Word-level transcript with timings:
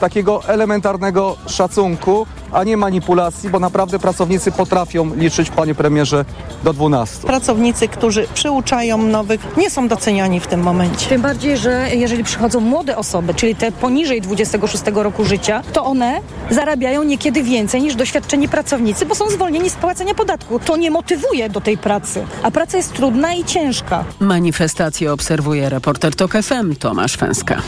takiego 0.00 0.42
elementarnego 0.48 1.36
szacunku, 1.46 2.26
a 2.52 2.64
nie 2.64 2.76
manipulacji, 2.76 3.50
bo 3.50 3.60
naprawdę 3.60 3.98
pracownicy 3.98 4.52
potrafią 4.52 5.14
liczyć, 5.14 5.50
panie 5.50 5.74
premierze, 5.74 6.24
do 6.64 6.72
12. 6.72 7.26
Pracownicy, 7.26 7.88
którzy 7.88 8.26
przyuczają 8.34 8.98
nowych, 8.98 9.40
nie 9.56 9.70
są 9.70 9.88
doceniani 9.88 10.40
w 10.40 10.46
tym 10.46 10.60
momencie. 10.60 11.06
Tym 11.08 11.22
bardziej, 11.22 11.56
że 11.56 11.88
jeżeli 11.92 12.24
przychodzą 12.24 12.60
młode 12.60 12.96
osoby, 12.96 13.34
czyli 13.34 13.54
te 13.54 13.72
poniżej 13.72 14.20
26 14.20 14.84
roku 14.94 15.24
życia, 15.24 15.62
to 15.72 15.84
one 15.84 16.20
zarabiają 16.50 17.02
niekiedy 17.02 17.42
więcej 17.42 17.82
niż 17.82 17.94
doświadczeni 17.94 18.48
pracownicy, 18.48 19.06
bo 19.06 19.14
są 19.14 19.30
zwolnieni 19.30 19.70
z 19.70 19.74
płacenia 19.74 20.14
podatku. 20.14 20.58
To 20.58 20.76
nie 20.76 20.90
motywuje 20.90 21.50
do 21.50 21.60
tej 21.60 21.78
pracy, 21.78 22.24
a 22.42 22.50
praca 22.50 22.76
jest 22.76 22.92
trudna 22.92 23.34
i 23.34 23.44
ciężka. 23.44 24.04
Manifestację 24.20 25.12
obserwuje 25.12 25.68
reporter 25.68 26.14
TOK 26.14 26.32
FM 26.32 26.76
Tomasz 26.76 27.16
Fęska. 27.16 27.62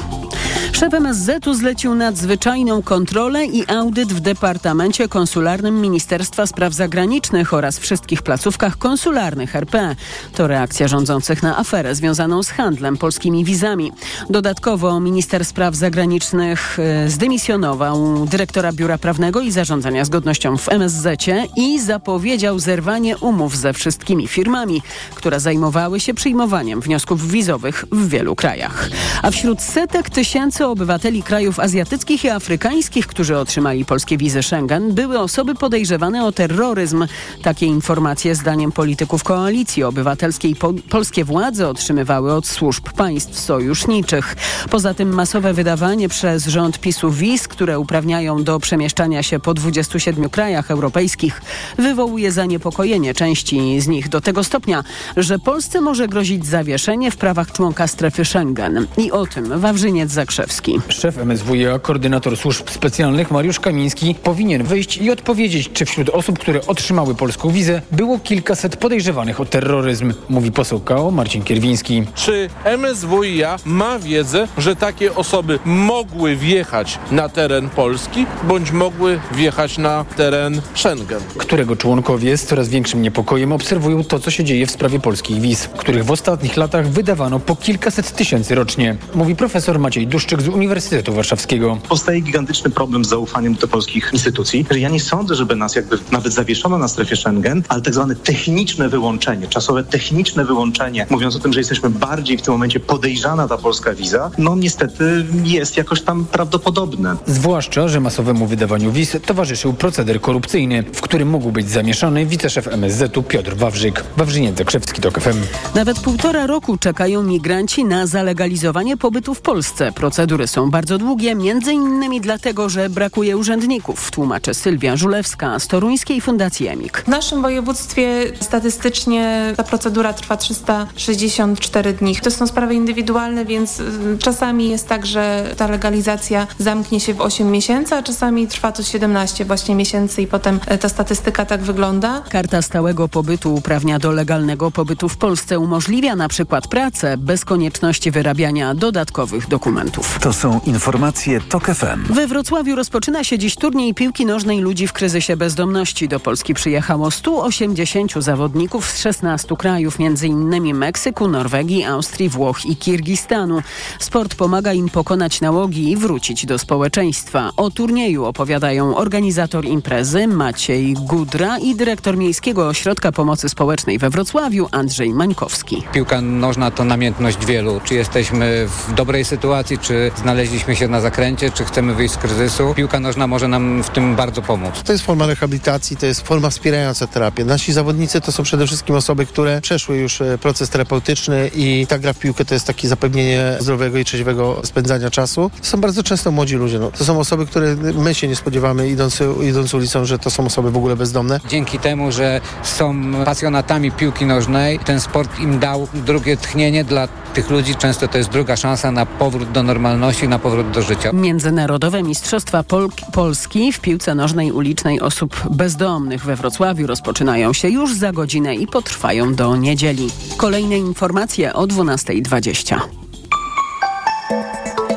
Szef 0.72 0.95
MSZ-u 0.95 1.54
zlecił 1.54 1.95
nadzwyczajną 1.95 2.82
kontrolę 2.82 3.46
i 3.46 3.70
audyt 3.70 4.12
w 4.12 4.20
Departamencie 4.20 4.67
Konsularnym 5.08 5.80
Ministerstwa 5.80 6.46
Spraw 6.46 6.72
Zagranicznych 6.72 7.54
oraz 7.54 7.78
wszystkich 7.78 8.22
placówkach 8.22 8.78
konsularnych 8.78 9.56
RP. 9.56 9.96
To 10.34 10.46
reakcja 10.46 10.88
rządzących 10.88 11.42
na 11.42 11.58
aferę 11.58 11.94
związaną 11.94 12.42
z 12.42 12.50
handlem 12.50 12.96
polskimi 12.96 13.44
wizami. 13.44 13.92
Dodatkowo 14.30 15.00
minister 15.00 15.44
spraw 15.44 15.74
zagranicznych 15.74 16.78
e, 16.78 17.10
zdymisjonował 17.10 18.27
dyrektora 18.27 18.72
Biura 18.72 18.98
Prawnego 18.98 19.41
i 19.41 19.50
Zarządzania 19.50 20.04
Zgodnością 20.04 20.56
w 20.56 20.69
MSZ-cie 20.69 21.46
i 21.56 21.80
zapowiedział 21.80 22.58
zerwanie 22.58 23.19
umów 23.19 23.56
ze 23.56 23.72
wszystkimi 23.72 24.28
firmami, 24.28 24.82
które 25.14 25.41
zajmowały 25.41 26.00
się 26.00 26.14
przyjmowaniem 26.14 26.80
wniosków 26.80 27.30
wizowych 27.30 27.84
w 27.92 28.08
wielu 28.08 28.36
krajach. 28.36 28.91
A 29.22 29.30
wśród 29.30 29.62
setek 29.62 30.10
tysięcy 30.10 30.66
obywateli 30.66 31.22
krajów 31.22 31.60
azjatyckich 31.60 32.24
i 32.24 32.28
afrykańskich, 32.28 33.06
którzy 33.06 33.38
otrzymali 33.38 33.84
polskie 33.84 34.16
wizy 34.16 34.42
Schengen, 34.42 34.58
były 34.91 35.19
osoby 35.19 35.55
podejrzewane 35.55 36.25
o 36.25 36.33
terroryzm. 36.33 37.06
Takie 37.42 37.67
informacje 37.67 38.34
zdaniem 38.34 38.73
polityków 38.73 39.25
koalicji 39.25 39.84
obywatelskiej 39.84 40.56
po 40.56 40.73
polskie 40.91 41.25
władze 41.25 41.69
otrzymywały 41.69 42.34
od 42.34 42.47
służb 42.47 42.92
państw 42.97 43.39
sojuszniczych. 43.39 44.37
Poza 44.70 44.95
tym 44.95 45.15
masowe 45.15 45.55
wydawanie 45.55 46.09
przez 46.09 46.47
rząd 46.47 46.81
PiSu 46.81 47.11
wiz, 47.11 47.48
które 47.48 47.78
uprawniają 47.78 48.45
do 48.45 48.61
przemieszczania 48.61 49.23
się 49.23 49.41
po 49.41 49.55
27 49.55 50.31
krajach 50.31 50.70
europejskich, 50.70 51.43
wywołuje 51.78 52.33
zaniepokojenie 52.33 53.15
części 53.15 53.81
z 53.81 53.89
nich 53.89 54.09
do 54.09 54.20
tego 54.20 54.45
stopnia, 54.45 54.84
że 55.17 55.39
Polsce 55.39 55.81
może 55.81 56.09
grozić 56.09 56.47
zawieszenie 56.47 57.11
w 57.11 57.17
prawach 57.17 57.53
członka 57.53 57.87
strefy 57.87 58.25
Schengen. 58.25 58.87
I 58.97 59.12
o 59.12 59.27
tym 59.27 59.61
Wawrzyniec 59.61 60.11
Zakrzewski. 60.11 60.81
Szef 60.89 61.17
MSWiA, 61.17 61.78
koordynator 61.78 62.37
służb 62.37 62.70
specjalnych 62.70 63.31
Mariusz 63.31 63.61
Kamiński 63.61 64.15
powinien 64.22 64.47
wyjść 64.56 64.96
i 64.96 65.10
odpowiedzieć, 65.10 65.70
czy 65.72 65.84
wśród 65.84 66.08
osób, 66.08 66.38
które 66.38 66.66
otrzymały 66.66 67.14
polską 67.14 67.50
wizę, 67.50 67.82
było 67.92 68.18
kilkaset 68.18 68.77
podejrzewanych 68.77 69.41
o 69.41 69.44
terroryzm, 69.44 70.14
mówi 70.28 70.52
poseł 70.52 70.80
KO 70.80 71.10
Marcin 71.10 71.42
Kierwiński. 71.42 72.02
Czy 72.14 72.50
MSWiA 72.78 73.56
ma 73.64 73.98
wiedzę, 73.98 74.48
że 74.58 74.76
takie 74.76 75.14
osoby 75.14 75.58
mogły 75.64 76.36
wjechać 76.36 76.98
na 77.10 77.28
teren 77.28 77.69
Polski, 77.69 78.26
bądź 78.48 78.70
mogły 78.72 79.20
wjechać 79.32 79.78
na 79.78 80.04
teren 80.16 80.60
Schengen? 80.74 81.20
Którego 81.36 81.76
członkowie 81.76 82.36
z 82.36 82.46
coraz 82.46 82.69
większym 82.69 83.02
niepokojem 83.02 83.52
obserwują 83.52 84.04
to, 84.04 84.19
co 84.19 84.30
się 84.30 84.44
dzieje 84.44 84.66
w 84.66 84.70
sprawie 84.70 85.00
polskich 85.00 85.41
wiz, 85.41 85.69
których 85.76 86.04
w 86.04 86.10
ostatnich 86.10 86.56
latach 86.56 86.88
wydawano 86.88 87.41
po 87.41 87.56
kilkaset 87.56 88.12
tysięcy 88.16 88.54
rocznie, 88.54 88.96
mówi 89.14 89.36
profesor 89.36 89.78
Maciej 89.78 90.06
Duszczyk 90.06 90.42
z 90.42 90.48
Uniwersytetu 90.48 91.12
Warszawskiego. 91.12 91.78
Powstaje 91.88 92.20
gigantyczny 92.20 92.70
problem 92.70 93.04
z 93.04 93.08
zaufaniem 93.08 93.54
do 93.54 93.69
polskich 93.69 94.10
instytucji, 94.12 94.38
że 94.70 94.78
ja 94.78 94.89
nie 94.89 95.00
sądzę, 95.00 95.34
żeby 95.34 95.56
nas 95.56 95.75
jakby 95.75 95.98
nawet 96.11 96.33
zawieszono 96.33 96.78
na 96.78 96.89
strefie 96.89 97.17
Schengen, 97.17 97.62
ale 97.69 97.83
tak 97.83 97.94
zwane 97.94 98.17
techniczne 98.17 98.89
wyłączenie, 98.89 99.47
czasowe 99.47 99.84
techniczne 99.84 100.44
wyłączenie, 100.44 101.06
mówiąc 101.10 101.37
o 101.37 101.38
tym, 101.38 101.53
że 101.53 101.60
jesteśmy 101.60 101.91
bardziej 101.91 102.38
w 102.38 102.43
tym 102.43 102.54
momencie 102.54 102.81
podejrzana 102.81 103.49
ta 103.49 103.59
polska 103.59 103.94
wiza, 103.94 104.31
no 104.38 104.56
niestety 104.56 105.26
jest 105.44 105.76
jakoś 105.76 106.03
tam 106.03 106.25
prawdopodobne. 106.25 107.16
Zwłaszcza, 107.26 107.88
że 107.88 108.00
masowemu 108.00 108.47
wydawaniu 108.47 108.93
wiz 108.93 109.16
towarzyszył 109.26 109.72
proceder 109.72 110.21
korupcyjny, 110.21 110.82
w 110.93 111.00
którym 111.00 111.28
mógł 111.28 111.53
być 111.53 111.70
zamieszany 111.70 112.26
wiceszef 112.26 112.69
MSZ-u 112.69 113.22
Piotr 113.22 113.56
Wawrzyk. 113.56 114.05
Wawrzyniec 114.16 114.59
Zakrzewski, 114.59 115.00
TOK 115.00 115.20
FM. 115.20 115.37
Nawet 115.75 116.00
półtora 116.00 116.47
roku 116.47 116.78
czekają 116.78 117.22
migranci 117.22 117.84
na 117.84 118.06
zalegalizowanie 118.06 118.97
pobytu 118.97 119.34
w 119.34 119.41
Polsce. 119.41 119.93
Procedury 119.93 120.47
są 120.47 120.70
bardzo 120.70 120.99
długie, 120.99 121.34
między 121.34 121.72
innymi 121.72 122.20
dlatego, 122.20 122.69
że 122.69 122.91
brakuje 122.91 123.37
urzędników, 123.37 124.00
tłumaczy 124.28 124.55
Sylwia 124.55 124.97
Żulewska 124.97 125.59
z 125.59 125.66
Toruńskiej 125.66 126.21
Fundacji 126.21 126.69
EMIK. 126.69 127.03
W 127.06 127.09
naszym 127.09 127.43
województwie 127.43 128.25
statystycznie 128.41 129.53
ta 129.56 129.62
procedura 129.62 130.12
trwa 130.12 130.37
364 130.37 131.93
dni. 131.93 132.16
To 132.16 132.31
są 132.31 132.47
sprawy 132.47 132.75
indywidualne, 132.75 133.44
więc 133.44 133.81
y, 133.81 134.19
czasami 134.19 134.71
jest 134.71 134.88
tak, 134.88 135.06
że 135.06 135.55
ta 135.56 135.67
legalizacja 135.67 136.47
zamknie 136.59 137.00
się 137.00 137.15
w 137.15 137.21
8 137.21 137.50
miesięcy, 137.50 137.94
a 137.94 138.03
czasami 138.03 138.47
trwa 138.47 138.72
to 138.72 138.83
17 138.83 139.44
właśnie 139.44 139.75
miesięcy 139.75 140.22
i 140.22 140.27
potem 140.27 140.61
y, 140.75 140.78
ta 140.78 140.88
statystyka 140.88 141.44
tak 141.44 141.62
wygląda. 141.62 142.22
Karta 142.28 142.62
stałego 142.62 143.09
pobytu 143.09 143.55
uprawnia 143.55 143.99
do 143.99 144.12
legalnego 144.12 144.71
pobytu 144.71 145.09
w 145.09 145.17
Polsce, 145.17 145.59
umożliwia 145.59 146.17
na 146.17 146.28
przykład 146.28 146.67
pracę 146.67 147.17
bez 147.17 147.44
konieczności 147.44 148.11
wyrabiania 148.11 148.75
dodatkowych 148.75 149.49
dokumentów. 149.49 150.19
To 150.21 150.33
są 150.33 150.61
informacje 150.67 151.41
TOK 151.41 151.65
FM. 151.67 152.12
We 152.15 152.27
Wrocławiu 152.27 152.77
rozpoczyna 152.77 153.25
się 153.25 153.38
dziś 153.38 153.56
turniej 153.56 153.94
piłki 153.94 154.18
nożnej 154.27 154.61
ludzi 154.61 154.87
w 154.87 154.93
kryzysie 154.93 155.37
bezdomności. 155.37 156.09
Do 156.09 156.21
Polski 156.21 156.55
przyjechało 156.55 157.11
180 157.11 158.12
zawodników 158.12 158.91
z 158.91 159.01
16 159.01 159.56
krajów, 159.56 159.97
m.in. 160.01 160.75
Meksyku, 160.75 161.29
Norwegii, 161.29 161.84
Austrii, 161.84 162.29
Włoch 162.29 162.67
i 162.67 162.77
Kirgistanu. 162.77 163.62
Sport 163.99 164.34
pomaga 164.34 164.73
im 164.73 164.89
pokonać 164.89 165.41
nałogi 165.41 165.91
i 165.91 165.97
wrócić 165.97 166.47
do 166.47 166.59
społeczeństwa. 166.59 167.51
O 167.56 167.71
turnieju 167.71 168.25
opowiadają 168.25 168.97
organizator 168.97 169.65
imprezy 169.65 170.27
Maciej 170.27 170.95
Gudra 170.95 171.59
i 171.59 171.77
dyrektor 171.77 172.17
Miejskiego 172.17 172.69
Ośrodka 172.69 173.12
Pomocy 173.12 173.49
Społecznej 173.49 173.99
we 173.99 174.11
Wrocławiu 174.11 174.69
Andrzej 174.71 175.15
Mańkowski. 175.15 175.83
Piłka 175.93 176.21
nożna 176.21 176.71
to 176.71 176.85
namiętność 176.85 177.47
wielu. 177.47 177.81
Czy 177.85 177.95
jesteśmy 177.95 178.69
w 178.69 178.93
dobrej 178.95 179.25
sytuacji, 179.25 179.79
czy 179.79 180.11
znaleźliśmy 180.17 180.77
się 180.77 180.89
na 180.89 181.00
zakręcie, 181.00 181.50
czy 181.50 181.65
chcemy 181.65 181.95
wyjść 181.95 182.15
z 182.15 182.19
kryzysu. 182.19 182.75
Piłka 182.77 183.00
nożna 183.00 183.27
może 183.27 183.49
nam 183.49 183.83
w 183.83 183.91
tym 183.91 184.07
bardzo 184.16 184.42
pomóc. 184.42 184.82
To 184.84 184.92
jest 184.92 185.04
forma 185.04 185.26
rehabilitacji, 185.26 185.96
to 185.96 186.06
jest 186.06 186.20
forma 186.20 186.50
wspierająca 186.50 187.06
terapię. 187.06 187.44
Nasi 187.44 187.72
zawodnicy 187.72 188.20
to 188.20 188.32
są 188.32 188.42
przede 188.42 188.66
wszystkim 188.66 188.96
osoby, 188.96 189.26
które 189.26 189.60
przeszły 189.60 189.96
już 189.96 190.20
e, 190.20 190.38
proces 190.38 190.70
terapeutyczny 190.70 191.50
i 191.54 191.86
ta 191.88 191.98
gra 191.98 192.12
w 192.12 192.19
piłkę 192.19 192.44
to 192.44 192.54
jest 192.54 192.66
takie 192.66 192.88
zapewnienie 192.88 193.56
zdrowego 193.60 193.98
i 193.98 194.04
trzeźwego 194.04 194.60
spędzania 194.64 195.10
czasu. 195.10 195.50
To 195.60 195.66
są 195.66 195.80
bardzo 195.80 196.02
często 196.02 196.30
młodzi 196.30 196.56
ludzie. 196.56 196.78
No. 196.78 196.91
To 196.91 197.04
są 197.04 197.19
osoby, 197.19 197.46
które 197.46 197.76
my 197.76 198.14
się 198.14 198.28
nie 198.28 198.36
spodziewamy 198.36 198.88
idąc, 198.88 199.19
idąc 199.42 199.74
ulicą, 199.74 200.04
że 200.04 200.19
to 200.19 200.30
są 200.30 200.46
osoby 200.46 200.70
w 200.70 200.76
ogóle 200.76 200.96
bezdomne. 200.96 201.40
Dzięki 201.48 201.78
temu, 201.78 202.12
że 202.12 202.40
są 202.62 202.94
pasjonatami 203.25 203.92
piłki 203.92 204.26
nożnej, 204.26 204.78
ten 204.78 205.00
sport 205.00 205.40
im 205.40 205.58
dał 205.58 205.88
drugie 205.94 206.36
tchnienie 206.36 206.84
dla 206.84 207.08
tych 207.34 207.50
ludzi. 207.50 207.75
Często 207.75 208.08
to 208.08 208.19
jest 208.19 208.30
druga 208.30 208.56
szansa 208.56 208.92
na 208.92 209.06
powrót 209.06 209.52
do 209.52 209.62
normalności, 209.62 210.28
na 210.28 210.38
powrót 210.38 210.70
do 210.70 210.82
życia. 210.82 211.10
Międzynarodowe 211.12 212.02
Mistrzostwa 212.02 212.62
Pol 212.62 212.88
Polski 213.12 213.72
w 213.72 213.80
piłce 213.80 213.97
nożnej 214.06 214.53
ulicznej 214.53 215.00
osób 215.00 215.42
bezdomnych 215.50 216.25
we 216.25 216.36
Wrocławiu 216.36 216.86
rozpoczynają 216.86 217.53
się 217.53 217.69
już 217.69 217.94
za 217.94 218.12
godzinę 218.12 218.54
i 218.54 218.66
potrwają 218.66 219.34
do 219.34 219.56
niedzieli. 219.56 220.09
Kolejne 220.36 220.78
informacje 220.78 221.54
o 221.54 221.66
12.20. 221.66 222.81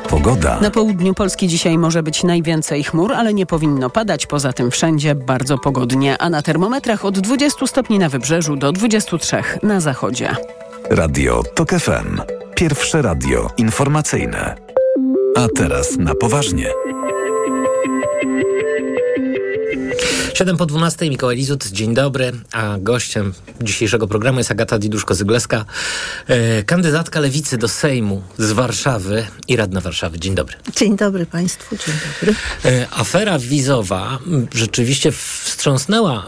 Pogoda. 0.10 0.60
Na 0.60 0.72
południu 0.72 1.14
Polski 1.14 1.48
dzisiaj 1.48 1.78
może 1.78 2.04
być 2.04 2.24
najwięcej 2.24 2.84
chmur, 2.84 3.14
ale 3.14 3.34
nie 3.34 3.46
powinno 3.46 3.90
padać. 3.90 4.26
Poza 4.26 4.54
tym 4.54 4.72
wszędzie 4.72 5.16
bardzo 5.16 5.58
pogodnie, 5.58 6.18
a 6.18 6.30
na 6.30 6.42
termometrach 6.42 7.06
od 7.06 7.20
20 7.20 7.68
stopni 7.68 8.00
na 8.00 8.10
wybrzeżu 8.10 8.56
do 8.56 8.72
23 8.72 9.38
na 9.64 9.80
zachodzie. 9.80 10.36
Radio 10.90 11.44
TOK 11.56 11.70
FM. 11.70 12.22
Pierwsze 12.56 13.02
radio 13.02 13.50
informacyjne. 13.58 14.56
A 15.38 15.48
teraz 15.56 15.98
na 15.98 16.16
poważnie. 16.16 16.91
7 20.34 20.58
po 20.58 20.66
12 20.66 21.10
Mikołaj 21.10 21.36
Lizut, 21.36 21.68
dzień 21.68 21.94
dobry, 21.94 22.32
a 22.52 22.78
gościem 22.80 23.34
dzisiejszego 23.62 24.08
programu 24.08 24.38
jest 24.38 24.52
Agata 24.52 24.80
Diduszko-Zygleska, 24.80 25.66
e, 26.28 26.64
kandydatka 26.64 27.20
lewicy 27.20 27.58
do 27.58 27.68
Sejmu 27.68 28.22
z 28.38 28.52
Warszawy 28.52 29.28
i 29.48 29.56
radna 29.56 29.82
Warszawy. 29.82 30.20
Dzień 30.20 30.36
dobry. 30.36 30.56
Dzień 30.76 30.98
dobry 30.98 31.26
Państwu, 31.26 31.76
dzień 31.76 31.96
dobry. 32.20 32.36
E, 32.66 32.88
afera 32.92 33.40
wizowa 33.40 34.20
rzeczywiście 34.56 35.12
wstrząsnęła, 35.12 36.26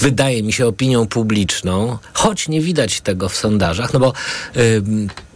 wydaje 0.00 0.42
mi 0.42 0.52
się, 0.52 0.66
opinią 0.66 1.06
publiczną, 1.06 1.98
choć 2.12 2.48
nie 2.48 2.60
widać 2.60 3.00
tego 3.00 3.28
w 3.28 3.36
sondażach, 3.36 3.92
no 3.92 4.00
bo 4.00 4.12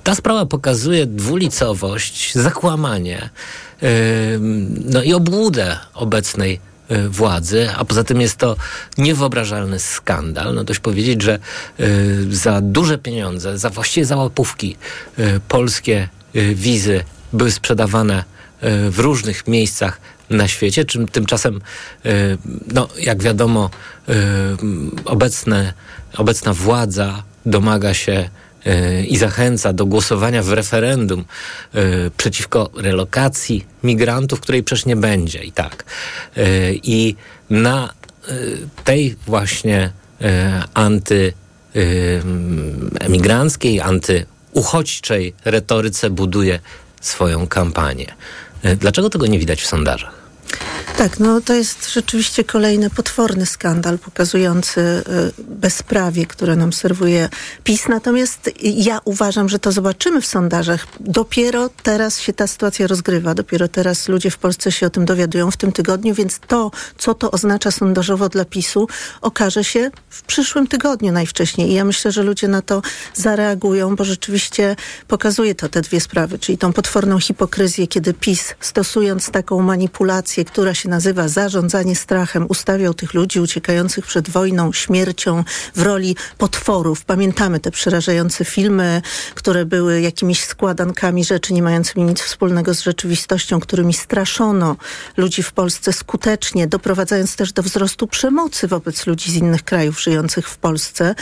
ta 0.04 0.14
sprawa 0.14 0.46
pokazuje 0.46 1.06
dwulicowość, 1.06 2.34
zakłamanie 2.34 3.31
no 4.84 5.02
i 5.02 5.14
obłudę 5.14 5.78
obecnej 5.94 6.60
y, 6.90 7.08
władzy, 7.08 7.69
a 7.76 7.84
poza 7.84 8.04
tym 8.04 8.20
jest 8.20 8.37
to 8.37 8.56
niewyobrażalny 8.99 9.78
skandal. 9.78 10.54
No 10.54 10.64
dość 10.64 10.81
powiedzieć, 10.81 11.22
że 11.22 11.38
y, 11.81 12.37
za 12.37 12.60
duże 12.60 12.99
pieniądze, 12.99 13.58
za 13.58 13.70
właściwie 13.70 14.06
za 14.06 14.16
łapówki 14.16 14.76
y, 15.19 15.40
polskie 15.49 16.08
wizy 16.54 17.04
były 17.32 17.50
sprzedawane 17.50 18.25
w 18.90 18.99
różnych 18.99 19.49
miejscach 19.49 20.00
na 20.31 20.49
świecie, 20.49 20.84
czym 20.84 21.08
tymczasem, 21.08 21.60
no 22.72 22.88
jak 22.99 23.22
wiadomo, 23.22 23.70
obecne, 25.04 25.72
obecna 26.16 26.52
władza 26.52 27.22
domaga 27.46 27.94
się 27.94 28.31
i 29.09 29.17
zachęca 29.17 29.73
do 29.73 29.87
głosowania 29.87 30.43
w 30.43 30.53
referendum 30.53 31.25
y, 31.75 32.11
przeciwko 32.17 32.70
relokacji 32.76 33.64
migrantów, 33.82 34.41
której 34.41 34.62
przecież 34.62 34.87
nie 34.87 34.97
będzie 34.97 35.44
i 35.44 35.53
tak. 35.53 35.85
Y, 36.37 36.81
I 36.82 37.17
na 37.50 37.94
tej 38.85 39.17
właśnie 39.26 39.91
y, 40.20 40.25
anty 40.75 41.32
y, 41.76 42.23
emigranckiej, 43.00 43.81
antyuchodźczej 43.81 45.35
retoryce 45.44 46.11
buduje 46.11 46.61
swoją 47.00 47.47
kampanię. 47.47 48.06
Dlaczego 48.79 49.11
tego 49.11 49.26
nie 49.26 49.38
widać 49.38 49.62
w 49.62 49.67
sondażach? 49.67 50.22
Tak, 50.97 51.21
no 51.21 51.41
to 51.41 51.55
jest 51.55 51.93
rzeczywiście 51.93 52.44
kolejny 52.44 52.91
potworny 52.91 53.47
skandal 53.47 53.99
pokazujący 53.99 54.81
y, 54.81 55.03
bezprawie, 55.43 56.27
które 56.27 56.56
nam 56.56 56.73
serwuje 56.73 57.29
PiS. 57.65 57.89
Natomiast 57.89 58.50
ja 58.62 59.00
uważam, 59.05 59.49
że 59.49 59.59
to 59.59 59.73
zobaczymy 59.73 60.21
w 60.21 60.27
sondażach. 60.27 60.87
Dopiero 61.00 61.71
teraz 61.83 62.21
się 62.21 62.33
ta 62.33 62.47
sytuacja 62.47 62.87
rozgrywa, 62.87 63.35
dopiero 63.35 63.69
teraz 63.69 64.09
ludzie 64.09 64.31
w 64.31 64.39
Polsce 64.39 64.73
się 64.73 64.87
o 64.87 64.91
tym 64.91 65.05
dowiadują 65.05 65.50
w 65.50 65.56
tym 65.56 65.73
tygodniu, 65.73 66.15
więc 66.15 66.41
to, 66.47 66.71
co 66.99 67.15
to 67.15 67.31
oznacza 67.31 67.71
sondażowo 67.71 68.29
dla 68.29 68.45
PiSu, 68.45 68.88
okaże 69.21 69.65
się 69.65 69.91
w 70.11 70.23
przyszłym 70.23 70.67
tygodniu 70.67 71.12
najwcześniej. 71.12 71.71
I 71.71 71.75
ja 71.75 71.85
myślę, 71.85 72.12
że 72.12 72.23
ludzie 72.23 72.49
na 72.49 72.62
to 72.62 72.83
zareagują, 73.15 73.97
bo 73.97 74.05
rzeczywiście 74.05 74.77
pokazuje 75.09 75.55
to 75.55 75.69
te 75.69 75.83
dwie 75.83 76.00
sprawy, 76.00 76.38
czyli 76.38 76.59
tą 76.59 76.73
potworną 76.73 77.21
hipokryzję, 77.21 77.87
kiedy 77.87 78.15
PiS 78.15 78.55
stosując 78.61 79.31
taką 79.31 79.62
manipulację, 79.62 80.45
która 80.45 80.75
nazywa 80.88 81.29
zarządzanie 81.29 81.96
strachem, 81.96 82.46
ustawiał 82.49 82.94
tych 82.94 83.14
ludzi 83.14 83.40
uciekających 83.40 84.06
przed 84.06 84.31
wojną, 84.31 84.73
śmiercią 84.73 85.44
w 85.75 85.82
roli 85.82 86.17
potworów. 86.38 87.05
Pamiętamy 87.05 87.61
te 87.61 87.70
przerażające 87.70 88.44
filmy, 88.44 89.02
które 89.34 89.64
były 89.64 90.00
jakimiś 90.00 90.44
składankami 90.44 91.25
rzeczy 91.25 91.55
nie 91.55 91.62
mającymi 91.62 92.05
nic 92.05 92.20
wspólnego 92.20 92.75
z 92.75 92.81
rzeczywistością, 92.81 93.61
którymi 93.61 93.94
straszono 93.94 94.76
ludzi 95.17 95.43
w 95.43 95.52
Polsce 95.52 95.93
skutecznie, 95.93 96.67
doprowadzając 96.67 97.37
też 97.37 97.52
do 97.52 97.62
wzrostu 97.62 98.06
przemocy 98.06 98.69
wobec 98.69 99.06
ludzi 99.06 99.32
z 99.32 99.35
innych 99.35 99.62
krajów 99.62 100.02
żyjących 100.02 100.49
w 100.49 100.56
Polsce. 100.56 101.14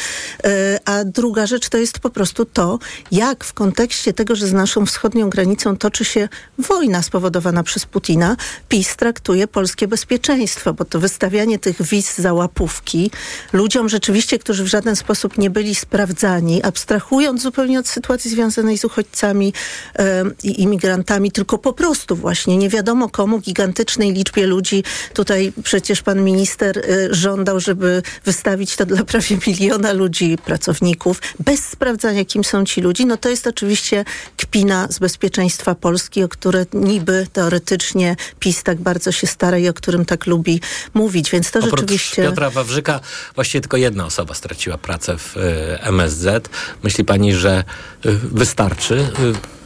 E, 0.44 0.78
A 0.84 1.04
druga 1.04 1.46
rzecz 1.46 1.68
to 1.68 1.78
jest 1.78 1.98
po 1.98 2.10
prostu 2.10 2.44
to, 2.44 2.78
jak 3.12 3.44
w 3.44 3.52
kontekście 3.52 4.12
tego, 4.12 4.36
że 4.36 4.46
z 4.46 4.52
naszą 4.52 4.86
wschodnią 4.86 5.30
granicą 5.30 5.76
toczy 5.76 6.04
się 6.04 6.28
wojna 6.58 7.02
spowodowana 7.02 7.62
przez 7.62 7.86
Putina, 7.86 8.36
PiS 8.68 8.96
traktuje 8.96 9.48
polskie 9.52 9.88
bezpieczeństwo, 9.88 10.74
bo 10.74 10.84
to 10.84 11.00
wystawianie 11.00 11.58
tych 11.58 11.82
wiz 11.82 12.18
za 12.18 12.32
łapówki 12.32 13.10
ludziom 13.52 13.88
rzeczywiście, 13.88 14.38
którzy 14.38 14.64
w 14.64 14.66
żaden 14.66 14.96
sposób 14.96 15.38
nie 15.38 15.50
byli 15.50 15.74
sprawdzani, 15.74 16.62
abstrahując 16.62 17.42
zupełnie 17.42 17.78
od 17.78 17.88
sytuacji 17.88 18.30
związanej 18.30 18.78
z 18.78 18.84
uchodźcami 18.84 19.52
e, 19.98 20.24
i 20.42 20.62
imigrantami, 20.62 21.32
tylko 21.32 21.58
po 21.58 21.72
prostu 21.72 22.16
właśnie 22.16 22.56
nie 22.56 22.68
wiadomo 22.68 23.08
komu, 23.08 23.38
gigantycznej 23.38 24.12
liczbie 24.12 24.46
ludzi. 24.46 24.84
Tutaj 25.14 25.52
przecież 25.62 26.02
pan 26.02 26.24
minister 26.24 26.78
e, 26.78 27.14
żądał, 27.14 27.60
żeby 27.60 28.02
wystawić 28.24 28.76
to 28.76 28.86
dla 28.86 29.04
prawie 29.04 29.38
miliona 29.46 29.92
ludzi, 29.92 30.38
pracowników, 30.44 31.22
bez 31.40 31.64
sprawdzania, 31.64 32.24
kim 32.24 32.44
są 32.44 32.64
ci 32.64 32.80
ludzie. 32.80 33.06
No 33.06 33.16
to 33.16 33.28
jest 33.28 33.46
oczywiście 33.46 34.04
kpina 34.36 34.86
z 34.90 34.98
bezpieczeństwa 34.98 35.74
Polski, 35.74 36.22
o 36.22 36.28
które 36.28 36.66
niby 36.72 37.26
teoretycznie 37.32 38.16
PiS 38.38 38.62
tak 38.62 38.80
bardzo 38.80 39.12
się 39.12 39.26
i 39.60 39.68
o 39.68 39.74
którym 39.74 40.04
tak 40.04 40.26
lubi 40.26 40.60
mówić, 40.94 41.30
więc 41.30 41.50
to 41.50 41.58
Oprócz 41.58 41.80
rzeczywiście... 41.80 42.22
Piotra 42.22 42.50
Wawrzyka 42.50 43.00
właściwie 43.34 43.60
tylko 43.60 43.76
jedna 43.76 44.06
osoba 44.06 44.34
straciła 44.34 44.78
pracę 44.78 45.18
w 45.18 45.36
y, 45.36 45.40
MSZ. 45.82 46.48
Myśli 46.82 47.04
pani, 47.04 47.34
że 47.34 47.64
y, 48.06 48.18
wystarczy 48.32 48.94
y, 48.94 49.59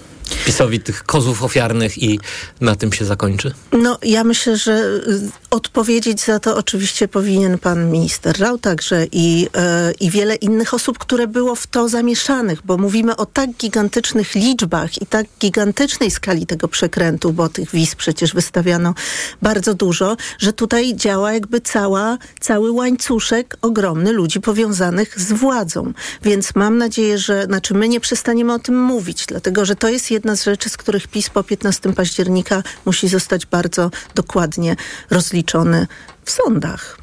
PiSowi 0.47 0.81
tych 0.81 1.05
kozłów 1.05 1.43
ofiarnych 1.43 2.03
i 2.03 2.21
na 2.61 2.77
tym 2.77 2.93
się 2.93 3.05
zakończy? 3.05 3.55
No, 3.73 3.99
ja 4.03 4.25
myślę, 4.25 4.57
że 4.57 4.73
y, 4.73 5.31
odpowiedzieć 5.51 6.25
za 6.25 6.41
to 6.41 6.57
oczywiście 6.57 7.09
powinien 7.09 7.59
pan 7.59 7.91
minister 7.91 8.41
Rał 8.41 8.59
także 8.59 9.07
i, 9.13 9.49
e, 9.57 9.93
i 10.01 10.11
wiele 10.11 10.35
innych 10.35 10.75
osób, 10.75 10.99
które 10.99 11.27
było 11.27 11.55
w 11.55 11.67
to 11.67 11.89
zamieszanych, 11.89 12.59
bo 12.65 12.77
mówimy 12.77 13.17
o 13.17 13.27
tak 13.27 13.51
gigantycznych 13.51 14.35
liczbach 14.35 15.03
i 15.03 15.07
tak 15.07 15.27
gigantycznej 15.41 16.11
skali 16.11 16.47
tego 16.47 16.69
przekrętu, 16.69 17.33
bo 17.33 17.49
tych 17.49 17.71
wiz 17.71 17.95
przecież 17.95 18.35
wystawiano 18.35 18.95
bardzo 19.43 19.75
dużo, 19.75 20.17
że 20.39 20.53
tutaj 20.53 20.95
działa 20.97 21.33
jakby 21.33 21.61
cała, 21.61 22.19
cały 22.41 22.71
łańcuszek 22.71 23.57
ogromny 23.63 24.13
ludzi 24.13 24.41
powiązanych 24.41 25.21
z 25.21 25.33
władzą. 25.33 25.93
Więc 26.23 26.55
mam 26.55 26.79
nadzieję, 26.79 27.19
że, 27.19 27.45
znaczy 27.45 27.75
my 27.75 27.89
nie 27.89 28.01
przestaniemy 28.01 28.53
o 28.53 28.59
tym 28.59 28.83
mówić, 28.83 29.27
dlatego 29.27 29.65
że 29.65 29.77
to 29.77 29.89
jest 29.89 30.11
jedna 30.11 30.24
z 30.32 30.44
rzeczy, 30.44 30.69
z 30.69 30.76
których 30.76 31.09
PiS 31.09 31.31
po 31.31 31.43
15 31.43 31.93
października 31.93 32.62
musi 32.85 33.09
zostać 33.09 33.47
bardzo 33.47 33.91
dokładnie 34.15 34.76
rozliczony 35.11 35.87
w 36.25 36.31
sądach. 36.31 36.99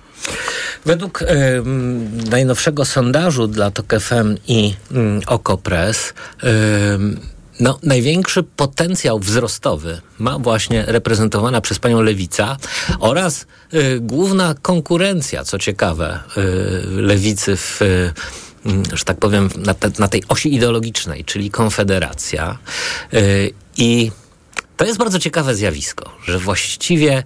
Według 0.86 1.22
em, 1.22 2.30
najnowszego 2.30 2.86
sondażu 2.86 3.48
dla 3.48 3.72
TOK 3.72 3.94
FM 4.00 4.38
i 4.48 4.76
mm, 4.92 5.22
OKO.press 5.28 6.14
em, 6.44 7.20
no, 7.60 7.80
największy 7.84 8.44
potencjał 8.44 9.20
wzrostowy 9.20 10.02
ma 10.20 10.40
właśnie 10.40 10.86
reprezentowana 10.88 11.62
przez 11.62 11.80
panią 11.80 12.02
Lewica 12.02 12.58
oraz 13.00 13.46
y, 13.74 14.00
główna 14.00 14.56
konkurencja, 14.62 15.44
co 15.44 15.60
ciekawe, 15.60 16.20
y, 16.38 17.02
Lewicy 17.02 17.58
w 17.58 17.82
y, 17.82 18.14
że 18.94 19.06
tak 19.06 19.18
powiem, 19.18 19.50
na, 19.58 19.74
te, 19.74 19.92
na 20.00 20.08
tej 20.08 20.24
osi 20.28 20.56
ideologicznej, 20.56 21.26
czyli 21.26 21.52
Konfederacja. 21.52 22.58
Y, 23.14 23.52
I 23.78 24.12
to 24.78 24.86
jest 24.86 25.00
bardzo 25.00 25.20
ciekawe 25.20 25.56
zjawisko, 25.56 26.12
że 26.26 26.40
właściwie 26.40 27.18
y, 27.20 27.24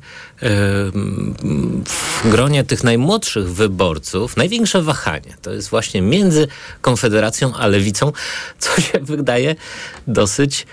w 1.85 2.21
gronie 2.25 2.63
tych 2.63 2.83
najmłodszych 2.83 3.53
wyborców 3.53 4.37
największe 4.37 4.81
wahanie 4.81 5.37
to 5.41 5.51
jest 5.53 5.69
właśnie 5.69 6.01
między 6.01 6.47
Konfederacją 6.81 7.55
a 7.55 7.67
Lewicą, 7.67 8.11
co 8.59 8.81
się 8.81 8.99
wydaje 8.99 9.55
dosyć 10.07 10.65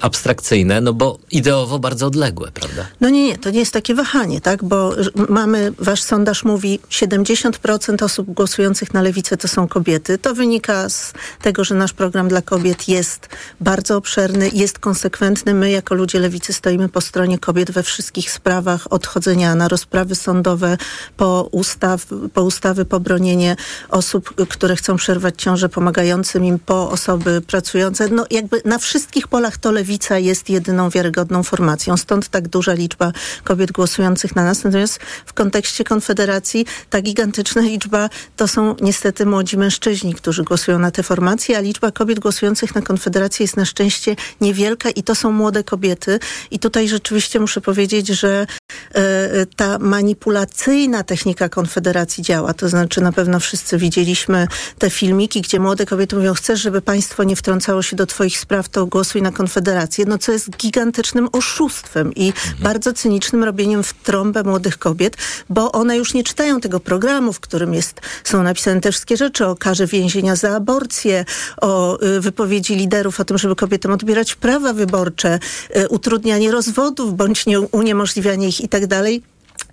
abstrakcyjne, 0.00 0.80
no 0.80 0.92
bo 0.92 1.18
ideowo 1.30 1.78
bardzo 1.78 2.06
odległe, 2.06 2.50
prawda? 2.54 2.86
No 3.00 3.08
nie, 3.08 3.24
nie, 3.24 3.38
to 3.38 3.50
nie 3.50 3.58
jest 3.58 3.72
takie 3.72 3.94
wahanie, 3.94 4.40
tak? 4.40 4.64
Bo 4.64 4.94
mamy, 5.28 5.72
wasz 5.78 6.02
sondaż 6.02 6.44
mówi, 6.44 6.80
70% 6.90 8.04
osób 8.04 8.26
głosujących 8.26 8.94
na 8.94 9.02
lewicę 9.02 9.36
to 9.36 9.48
są 9.48 9.68
kobiety. 9.68 10.18
To 10.18 10.34
wynika 10.34 10.88
z 10.88 11.12
tego, 11.42 11.64
że 11.64 11.74
nasz 11.74 11.92
program 11.92 12.28
dla 12.28 12.42
kobiet 12.42 12.88
jest 12.88 13.28
bardzo 13.60 13.96
obszerny, 13.96 14.50
jest 14.52 14.78
konsekwentny. 14.78 15.54
My 15.54 15.70
jako 15.70 15.94
ludzie 15.94 16.18
lewicy 16.18 16.52
stoimy 16.52 16.88
po 16.88 17.00
stronie 17.00 17.38
kobiet 17.38 17.70
we 17.70 17.82
wszystkich 17.82 18.30
sprawach 18.30 18.92
od 18.92 19.06
chodzenia 19.06 19.54
na 19.54 19.68
rozprawy 19.68 20.14
sądowe 20.14 20.76
po, 21.16 21.48
ustaw, 21.52 22.06
po 22.34 22.42
ustawy, 22.42 22.84
po 22.84 23.00
bronienie 23.00 23.56
osób, 23.88 24.34
które 24.48 24.76
chcą 24.76 24.96
przerwać 24.96 25.42
ciążę, 25.42 25.68
pomagającym 25.68 26.44
im, 26.44 26.58
po 26.58 26.90
osoby 26.90 27.40
pracujące. 27.40 28.08
No 28.08 28.26
jakby 28.30 28.62
na 28.64 28.78
wszystkich 28.78 29.28
polach 29.28 29.58
to 29.60 29.72
lewica 29.72 30.18
jest 30.18 30.50
jedyną 30.50 30.90
wiarygodną 30.90 31.42
formacją. 31.42 31.96
Stąd 31.96 32.28
tak 32.28 32.48
duża 32.48 32.72
liczba 32.72 33.12
kobiet 33.44 33.72
głosujących 33.72 34.36
na 34.36 34.44
nas. 34.44 34.64
Natomiast 34.64 34.98
w 35.26 35.32
kontekście 35.32 35.84
Konfederacji 35.84 36.66
ta 36.90 37.02
gigantyczna 37.02 37.62
liczba 37.62 38.08
to 38.36 38.48
są 38.48 38.76
niestety 38.80 39.26
młodzi 39.26 39.56
mężczyźni, 39.56 40.14
którzy 40.14 40.44
głosują 40.44 40.78
na 40.78 40.90
te 40.90 41.02
formacje, 41.02 41.58
a 41.58 41.60
liczba 41.60 41.90
kobiet 41.90 42.18
głosujących 42.18 42.74
na 42.74 42.82
Konfederację 42.82 43.44
jest 43.44 43.56
na 43.56 43.64
szczęście 43.64 44.16
niewielka 44.40 44.90
i 44.90 45.02
to 45.02 45.14
są 45.14 45.32
młode 45.32 45.64
kobiety. 45.64 46.18
I 46.50 46.58
tutaj 46.58 46.88
rzeczywiście 46.88 47.40
muszę 47.40 47.60
powiedzieć, 47.60 48.06
że 48.08 48.46
e, 48.94 49.46
ta 49.56 49.78
manipulacyjna 49.78 51.04
technika 51.04 51.48
Konfederacji 51.48 52.24
działa. 52.24 52.54
To 52.54 52.68
znaczy 52.68 53.00
na 53.00 53.12
pewno 53.12 53.40
wszyscy 53.40 53.78
widzieliśmy 53.78 54.48
te 54.78 54.90
filmiki, 54.90 55.42
gdzie 55.42 55.60
młode 55.60 55.86
kobiety 55.86 56.16
mówią, 56.16 56.34
chcesz, 56.34 56.60
żeby 56.60 56.82
państwo 56.82 57.24
nie 57.24 57.36
wtrącało 57.36 57.82
się 57.82 57.96
do 57.96 58.06
twoich 58.06 58.38
spraw, 58.38 58.68
to 58.68 58.86
głosuj 58.86 59.22
na 59.22 59.32
Konfederację, 59.40 60.04
no 60.08 60.18
co 60.18 60.32
jest 60.32 60.56
gigantycznym 60.56 61.28
oszustwem 61.32 62.14
i 62.14 62.32
bardzo 62.62 62.92
cynicznym 62.92 63.44
robieniem 63.44 63.82
w 63.82 63.94
trąbę 63.94 64.42
młodych 64.42 64.78
kobiet, 64.78 65.16
bo 65.50 65.72
one 65.72 65.96
już 65.96 66.14
nie 66.14 66.24
czytają 66.24 66.60
tego 66.60 66.80
programu, 66.80 67.32
w 67.32 67.40
którym 67.40 67.74
jest, 67.74 68.00
są 68.24 68.42
napisane 68.42 68.80
te 68.80 68.90
wszystkie 68.90 69.16
rzeczy 69.16 69.46
o 69.46 69.56
karze 69.56 69.86
więzienia 69.86 70.36
za 70.36 70.56
aborcję, 70.56 71.24
o 71.60 72.02
y, 72.02 72.20
wypowiedzi 72.20 72.76
liderów 72.76 73.20
o 73.20 73.24
tym, 73.24 73.38
żeby 73.38 73.56
kobietom 73.56 73.92
odbierać 73.92 74.34
prawa 74.34 74.72
wyborcze, 74.72 75.38
y, 75.76 75.88
utrudnianie 75.88 76.50
rozwodów 76.50 77.16
bądź 77.16 77.46
nie, 77.46 77.60
uniemożliwianie 77.60 78.48
ich 78.48 78.60
i 78.60 78.68
tak 78.68 78.86
dalej. 78.86 79.22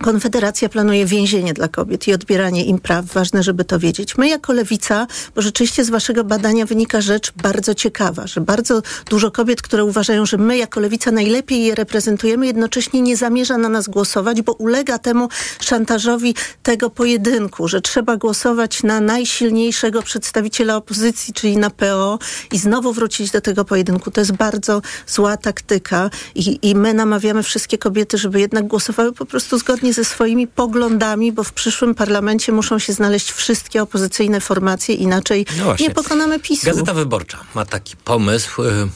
Konfederacja 0.04 0.70
planuje 0.70 1.06
więzienie 1.06 1.54
dla 1.54 1.68
kobiet 1.68 2.08
i 2.08 2.14
odbieranie 2.14 2.66
im 2.66 2.80
praw. 2.80 3.06
Ważne, 3.06 3.44
żeby 3.44 3.66
to 3.66 3.80
wiedzieć. 3.80 4.18
My 4.18 4.28
jako 4.28 4.54
lewica, 4.54 5.08
bo 5.36 5.42
rzeczywiście 5.42 5.84
z 5.84 5.90
waszego 5.90 6.24
badania 6.24 6.66
wynika 6.66 7.02
rzecz 7.02 7.32
bardzo 7.32 7.76
ciekawa, 7.76 8.28
że 8.28 8.42
bardzo 8.42 8.82
dużo 9.10 9.32
kobiet, 9.32 9.62
które 9.62 9.86
uważają, 9.86 10.26
że 10.26 10.38
my 10.38 10.58
jako 10.58 10.80
lewica 10.80 11.12
najlepiej 11.12 11.66
je 11.66 11.76
reprezentujemy, 11.76 12.48
jednocześnie 12.48 13.02
nie 13.02 13.18
zamierza 13.18 13.58
na 13.58 13.70
nas 13.70 13.88
głosować, 13.88 14.42
bo 14.42 14.54
ulega 14.54 15.00
temu 15.00 15.30
szantażowi 15.60 16.36
tego 16.64 16.90
pojedynku, 16.90 17.68
że 17.68 17.82
trzeba 17.82 18.18
głosować 18.18 18.84
na 18.84 19.00
najsilniejszego 19.00 20.02
przedstawiciela 20.02 20.76
opozycji, 20.76 21.34
czyli 21.34 21.58
na 21.58 21.70
PO 21.70 22.20
i 22.52 22.58
znowu 22.58 22.94
wrócić 22.94 23.32
do 23.32 23.42
tego 23.42 23.66
pojedynku. 23.66 24.12
To 24.12 24.22
jest 24.22 24.32
bardzo 24.32 24.82
zła 25.08 25.38
taktyka 25.38 26.10
i, 26.36 26.60
i 26.62 26.76
my 26.76 26.94
namawiamy 26.94 27.44
wszystkie 27.44 27.78
kobiety, 27.78 28.18
żeby 28.18 28.40
jednak 28.40 28.68
głosowały 28.68 29.14
po 29.14 29.26
prostu 29.26 29.58
zgodnie 29.58 29.87
ze 29.94 30.06
swoimi 30.06 30.48
poglądami, 30.48 31.32
bo 31.32 31.44
w 31.44 31.54
przyszłym 31.54 31.96
parlamencie 31.96 32.52
muszą 32.52 32.80
się 32.80 32.94
znaleźć 32.94 33.32
wszystkie 33.32 33.82
opozycyjne 33.82 34.42
formacje, 34.42 34.96
inaczej 34.96 35.46
No 35.60 35.76
nie 35.80 35.90
pokonamy 35.90 36.40
PiSu. 36.40 36.66
Gazeta 36.66 36.94
Wyborcza 36.94 37.38
ma 37.56 37.66
taki 37.66 37.96
pomysł 37.96 38.64
y, 38.64 38.88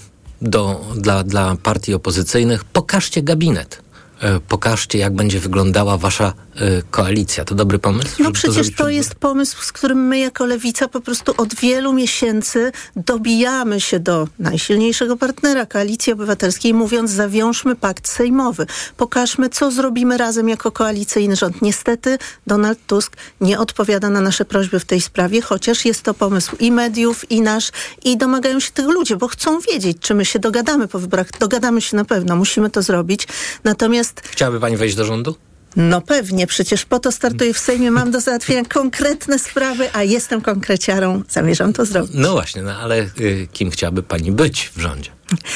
do, 0.42 0.82
dla, 0.96 1.24
dla 1.24 1.56
partii 1.64 1.94
opozycyjnych. 1.94 2.64
Pokażcie 2.64 3.22
gabinet. 3.22 3.82
Y, 4.24 4.40
Pokażcie, 4.40 4.98
jak 5.00 5.16
będzie 5.16 5.40
wyglądała 5.40 5.98
wasza 5.98 6.34
y, 6.62 6.84
koalicja. 6.92 7.46
To 7.46 7.56
dobry 7.56 7.80
pomysł? 7.80 8.24
No 8.24 8.32
przecież 8.32 8.68
to 8.76 8.84
przed- 8.84 8.94
jest 8.94 9.16
pomysł, 9.16 9.62
z 9.62 9.72
którym 9.72 10.08
my 10.08 10.20
jako 10.20 10.46
lewica 10.46 10.88
po 10.88 11.02
prostu 11.02 11.34
od 11.38 11.56
wielu 11.56 11.94
miesięcy 11.94 12.72
dobijamy 12.96 13.82
się 13.82 14.00
do 14.00 14.28
najsilniejszego 14.40 15.18
partnera 15.18 15.66
Koalicji 15.66 16.14
Obywatelskiej, 16.14 16.74
mówiąc 16.74 17.12
zawiążmy 17.12 17.76
pakt 17.76 18.08
sejmowy. 18.08 18.66
Pokażmy, 18.98 19.50
co 19.50 19.72
zrobimy 19.72 20.18
razem 20.18 20.50
jako 20.50 20.72
koalicyjny 20.72 21.36
rząd. 21.36 21.62
Niestety 21.62 22.18
Donald 22.48 22.80
Tusk 22.88 23.18
nie 23.42 23.60
odpowiada 23.60 24.10
na 24.10 24.22
nasze 24.22 24.46
prośby 24.46 24.80
w 24.80 24.86
tej 24.86 25.02
sprawie, 25.02 25.42
chociaż 25.42 25.86
jest 25.86 26.02
to 26.02 26.14
pomysł 26.14 26.56
i 26.60 26.72
mediów, 26.72 27.32
i 27.32 27.42
nasz, 27.42 27.72
i 28.04 28.18
domagają 28.18 28.60
się 28.60 28.72
tego 28.72 28.92
ludzie, 28.92 29.16
bo 29.18 29.28
chcą 29.28 29.60
wiedzieć, 29.60 29.98
czy 30.00 30.14
my 30.14 30.26
się 30.26 30.40
dogadamy 30.40 30.88
po 30.88 31.00
wyborach. 31.00 31.28
Dogadamy 31.40 31.82
się 31.82 31.98
na 31.98 32.06
pewno, 32.06 32.36
musimy 32.36 32.70
to 32.70 32.82
zrobić. 32.82 33.28
Natomiast 33.64 34.11
Chciałaby 34.20 34.60
pani 34.60 34.78
wejść 34.78 34.96
do 34.96 35.06
rządu? 35.06 35.36
no 35.76 36.02
pewnie, 36.02 36.48
przecież 36.48 36.86
po 36.86 37.00
to 37.00 37.12
startuję 37.12 37.54
w 37.54 37.60
Sejmie, 37.60 37.92
mam 37.92 38.12
do 38.12 38.22
załatwienia 38.22 38.64
konkretne 38.66 39.40
sprawy, 39.40 39.90
a 39.94 40.04
jestem 40.04 40.42
konkreciarą, 40.42 41.24
zamierzam 41.30 41.74
to 41.74 41.86
zrobić. 41.86 42.12
No 42.14 42.32
właśnie, 42.32 42.62
no 42.62 42.76
ale 42.76 43.02
y, 43.20 43.48
kim 43.52 43.72
chciałaby 43.72 44.04
pani 44.04 44.32
być 44.32 44.72
w 44.76 44.80
rządzie? 44.82 45.12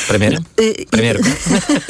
Premierem? 0.07 0.43
Y, 0.59 0.85
Premierką? 0.91 1.29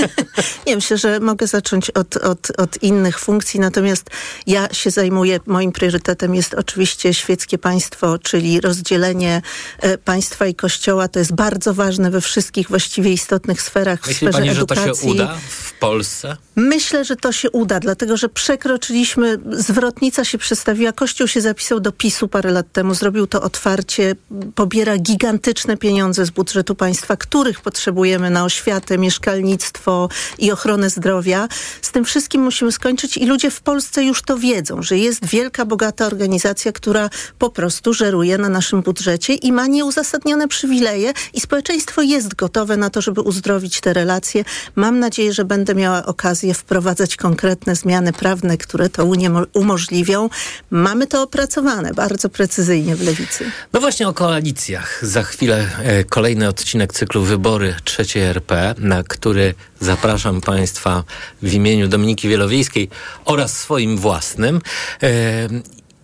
Nie, 0.67 0.75
myślę, 0.75 0.97
że 0.97 1.19
mogę 1.19 1.47
zacząć 1.47 1.89
od, 1.89 2.17
od, 2.17 2.51
od 2.57 2.83
innych 2.83 3.19
funkcji, 3.19 3.59
natomiast 3.59 4.09
ja 4.47 4.73
się 4.73 4.91
zajmuję, 4.91 5.39
moim 5.45 5.71
priorytetem 5.71 6.35
jest 6.35 6.53
oczywiście 6.53 7.13
świeckie 7.13 7.57
państwo, 7.57 8.19
czyli 8.19 8.61
rozdzielenie 8.61 9.41
e, 9.79 9.97
państwa 9.97 10.47
i 10.47 10.55
kościoła. 10.55 11.07
To 11.07 11.19
jest 11.19 11.33
bardzo 11.33 11.73
ważne 11.73 12.11
we 12.11 12.21
wszystkich 12.21 12.69
właściwie 12.69 13.13
istotnych 13.13 13.61
sferach, 13.61 14.01
w 14.01 14.07
Myśli 14.07 14.27
sferze 14.27 14.37
pani, 14.37 14.49
że 14.49 14.65
to 14.65 14.75
edukacji. 14.75 15.03
się 15.03 15.13
uda 15.13 15.37
w 15.49 15.73
Polsce? 15.79 16.37
Myślę, 16.55 17.05
że 17.05 17.15
to 17.15 17.31
się 17.31 17.51
uda, 17.51 17.79
dlatego 17.79 18.17
że 18.17 18.29
przekroczyliśmy, 18.29 19.37
zwrotnica 19.51 20.25
się 20.25 20.37
przestawiła, 20.37 20.91
Kościół 20.91 21.27
się 21.27 21.41
zapisał 21.41 21.79
do 21.79 21.91
PiSu 21.91 22.27
parę 22.27 22.51
lat 22.51 22.71
temu, 22.71 22.93
zrobił 22.93 23.27
to 23.27 23.41
otwarcie, 23.41 24.15
pobiera 24.55 24.97
gigantyczne 24.97 25.77
pieniądze 25.77 26.25
z 26.25 26.29
budżetu 26.29 26.75
państwa, 26.75 27.17
których 27.17 27.61
potrzebujemy 27.75 28.29
na 28.29 28.43
oświatę, 28.43 28.97
mieszkalnictwo 28.97 30.09
i 30.37 30.51
ochronę 30.51 30.89
zdrowia. 30.89 31.47
Z 31.81 31.91
tym 31.91 32.05
wszystkim 32.05 32.41
musimy 32.41 32.71
skończyć 32.71 33.17
i 33.17 33.25
ludzie 33.25 33.51
w 33.51 33.61
Polsce 33.61 34.03
już 34.03 34.21
to 34.21 34.37
wiedzą, 34.37 34.81
że 34.81 34.97
jest 34.97 35.25
wielka, 35.25 35.65
bogata 35.65 36.05
organizacja, 36.05 36.71
która 36.71 37.09
po 37.39 37.49
prostu 37.49 37.93
żeruje 37.93 38.37
na 38.37 38.49
naszym 38.49 38.81
budżecie 38.81 39.33
i 39.33 39.51
ma 39.51 39.67
nieuzasadnione 39.67 40.47
przywileje 40.47 41.13
i 41.33 41.41
społeczeństwo 41.41 42.01
jest 42.01 42.35
gotowe 42.35 42.77
na 42.77 42.89
to, 42.89 43.01
żeby 43.01 43.21
uzdrowić 43.21 43.81
te 43.81 43.93
relacje. 43.93 44.43
Mam 44.75 44.99
nadzieję, 44.99 45.33
że 45.33 45.45
będę 45.45 45.75
miała 45.75 46.05
okazję 46.05 46.53
wprowadzać 46.53 47.15
konkretne 47.15 47.75
zmiany 47.75 48.13
prawne, 48.13 48.57
które 48.57 48.89
to 48.89 49.07
umożliwią. 49.53 50.29
Mamy 50.69 51.07
to 51.07 51.21
opracowane 51.21 51.93
bardzo 51.93 52.29
precyzyjnie 52.29 52.95
w 52.95 53.01
Lewicy. 53.01 53.51
No 53.73 53.79
właśnie 53.79 54.07
o 54.07 54.13
koalicjach. 54.13 54.99
Za 55.05 55.23
chwilę 55.23 55.67
e, 55.83 56.03
kolejny 56.03 56.47
odcinek 56.47 56.93
cyklu 56.93 57.23
Wybory 57.23 57.64
trzeciej 57.83 58.23
RP, 58.23 58.75
na 58.77 59.03
który 59.03 59.53
zapraszam 59.79 60.41
Państwa 60.41 61.03
w 61.41 61.53
imieniu 61.53 61.87
Dominiki 61.87 62.29
Wielowiejskiej 62.29 62.89
oraz 63.25 63.57
swoim 63.57 63.97
własnym. 63.97 64.61
E, 65.03 65.47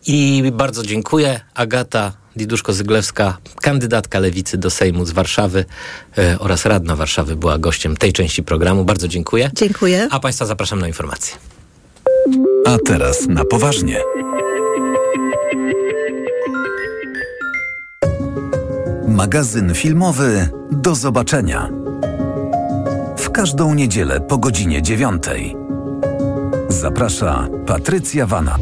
I 0.07 0.43
bardzo 0.51 0.83
dziękuję. 0.83 1.39
Agata 1.53 2.13
Diduszko-Zyglewska, 2.35 3.33
kandydatka 3.61 4.19
Lewicy 4.19 4.57
do 4.57 4.69
Sejmu 4.69 5.05
z 5.05 5.11
Warszawy 5.11 5.65
e, 6.17 6.39
oraz 6.39 6.65
radna 6.65 6.95
Warszawy 6.95 7.35
była 7.35 7.57
gościem 7.57 7.97
tej 7.97 8.13
części 8.13 8.43
programu. 8.43 8.85
Bardzo 8.85 9.07
dziękuję. 9.07 9.51
Dziękuję. 9.55 10.07
A 10.11 10.19
Państwa 10.19 10.45
zapraszam 10.45 10.79
na 10.79 10.87
informacje. 10.87 11.35
A 12.65 12.77
teraz 12.85 13.27
na 13.27 13.45
poważnie. 13.45 14.01
Magazyn 19.11 19.73
filmowy 19.73 20.49
Do 20.71 20.95
zobaczenia. 20.95 21.69
W 23.17 23.29
każdą 23.29 23.73
niedzielę 23.73 24.21
po 24.21 24.37
godzinie 24.37 24.81
dziewiątej. 24.81 25.55
Zaprasza 26.69 27.47
Patrycja 27.67 28.25
Wanat. 28.25 28.61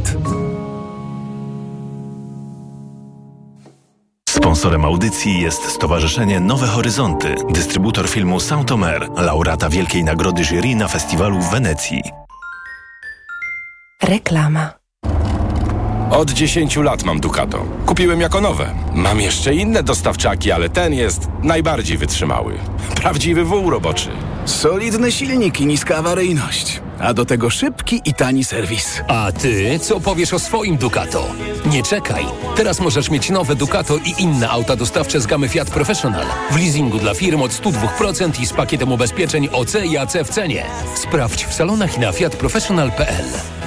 Sponsorem 4.30 4.86
audycji 4.86 5.42
jest 5.42 5.64
Stowarzyszenie 5.64 6.40
Nowe 6.40 6.68
Horyzonty, 6.68 7.36
dystrybutor 7.50 8.10
filmu 8.10 8.40
Saint-Omer, 8.40 9.08
laureata 9.18 9.70
Wielkiej 9.70 10.04
Nagrody 10.04 10.44
Jury 10.44 10.76
na 10.76 10.88
festiwalu 10.88 11.42
w 11.42 11.52
Wenecji. 11.52 12.02
Reklama. 14.04 14.79
Od 16.12 16.32
10 16.32 16.76
lat 16.78 17.04
mam 17.04 17.20
Ducato. 17.20 17.66
Kupiłem 17.86 18.22
jako 18.22 18.42
nowe. 18.42 18.76
Mam 18.94 19.22
jeszcze 19.22 19.56
inne 19.56 19.84
dostawczaki, 19.84 20.52
ale 20.52 20.70
ten 20.70 20.94
jest 20.94 21.28
najbardziej 21.44 21.98
wytrzymały. 21.98 22.54
Prawdziwy 22.96 23.44
wół 23.46 23.70
roboczy. 23.70 24.10
Solidny 24.46 25.12
silnik 25.12 25.62
i 25.62 25.66
niska 25.66 25.98
awaryjność. 25.98 26.82
A 27.00 27.14
do 27.14 27.26
tego 27.26 27.50
szybki 27.50 28.02
i 28.06 28.14
tani 28.14 28.44
serwis. 28.44 29.02
A 29.08 29.32
ty 29.32 29.80
co 29.80 30.00
powiesz 30.00 30.34
o 30.34 30.40
swoim 30.40 30.78
Ducato? 30.78 31.28
Nie 31.66 31.84
czekaj. 31.84 32.26
Teraz 32.56 32.80
możesz 32.80 33.10
mieć 33.10 33.30
nowe 33.30 33.56
Ducato 33.56 33.98
i 33.98 34.24
inne 34.24 34.50
auta 34.50 34.76
dostawcze 34.76 35.22
z 35.22 35.28
gamy 35.28 35.50
Fiat 35.50 35.70
Professional. 35.70 36.26
W 36.52 36.58
leasingu 36.58 36.98
dla 36.98 37.14
firm 37.14 37.42
od 37.42 37.52
102% 37.52 38.42
i 38.42 38.46
z 38.46 38.54
pakietem 38.54 38.92
ubezpieczeń 38.92 39.50
OC 39.52 39.76
i 39.86 39.98
AC 39.98 40.14
w 40.26 40.30
cenie. 40.30 40.66
Sprawdź 40.96 41.46
w 41.46 41.54
salonach 41.54 41.98
i 41.98 42.00
na 42.00 42.12
fiatprofessional.pl. 42.12 43.59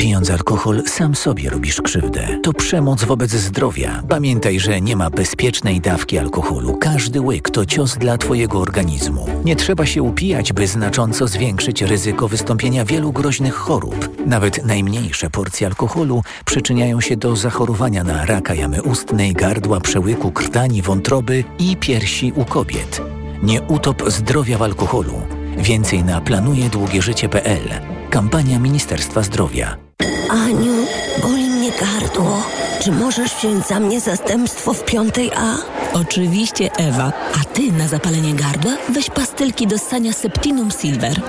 Pijąc 0.00 0.30
alkohol, 0.30 0.82
sam 0.86 1.14
sobie 1.14 1.50
robisz 1.50 1.80
krzywdę. 1.80 2.38
To 2.42 2.52
przemoc 2.52 3.04
wobec 3.04 3.30
zdrowia. 3.30 4.02
Pamiętaj, 4.08 4.60
że 4.60 4.80
nie 4.80 4.96
ma 4.96 5.10
bezpiecznej 5.10 5.80
dawki 5.80 6.18
alkoholu. 6.18 6.76
Każdy 6.76 7.20
łyk 7.20 7.50
to 7.50 7.66
cios 7.66 7.96
dla 7.96 8.18
Twojego 8.18 8.58
organizmu. 8.58 9.26
Nie 9.44 9.56
trzeba 9.56 9.86
się 9.86 10.02
upijać, 10.02 10.52
by 10.52 10.66
znacząco 10.66 11.28
zwiększyć 11.28 11.82
ryzyko 11.82 12.28
wystąpienia 12.28 12.84
wielu 12.84 13.12
groźnych 13.12 13.54
chorób. 13.54 14.26
Nawet 14.26 14.64
najmniejsze 14.64 15.30
porcje 15.30 15.66
alkoholu 15.66 16.22
przyczyniają 16.44 17.00
się 17.00 17.16
do 17.16 17.36
zachorowania 17.36 18.04
na 18.04 18.26
raka 18.26 18.54
jamy 18.54 18.82
ustnej, 18.82 19.32
gardła, 19.32 19.80
przełyku, 19.80 20.32
krtani, 20.32 20.82
wątroby 20.82 21.44
i 21.58 21.76
piersi 21.76 22.32
u 22.36 22.44
kobiet. 22.44 23.02
Nie 23.42 23.62
utop 23.62 24.02
zdrowia 24.06 24.58
w 24.58 24.62
alkoholu. 24.62 25.22
Więcej 25.56 26.04
na 26.04 26.20
planujedługieżycie.pl. 26.20 27.68
Kampania 28.10 28.58
Ministerstwa 28.58 29.22
Zdrowia. 29.22 29.89
Aniu, 30.30 30.86
boli 31.22 31.44
mnie 31.44 31.70
gardło. 31.70 32.42
Czy 32.82 32.92
możesz 32.92 33.34
wziąć 33.34 33.66
za 33.66 33.80
mnie 33.80 34.00
zastępstwo 34.00 34.72
w 34.74 34.84
piątej 34.84 35.30
A? 35.36 35.56
Oczywiście, 35.92 36.72
Ewa. 36.72 37.12
A 37.40 37.44
ty 37.44 37.72
na 37.72 37.88
zapalenie 37.88 38.34
gardła 38.34 38.76
weź 38.88 39.10
pastylki 39.10 39.66
do 39.66 39.78
ssania 39.78 40.12
Septinum 40.12 40.70
Silver. 40.70 41.20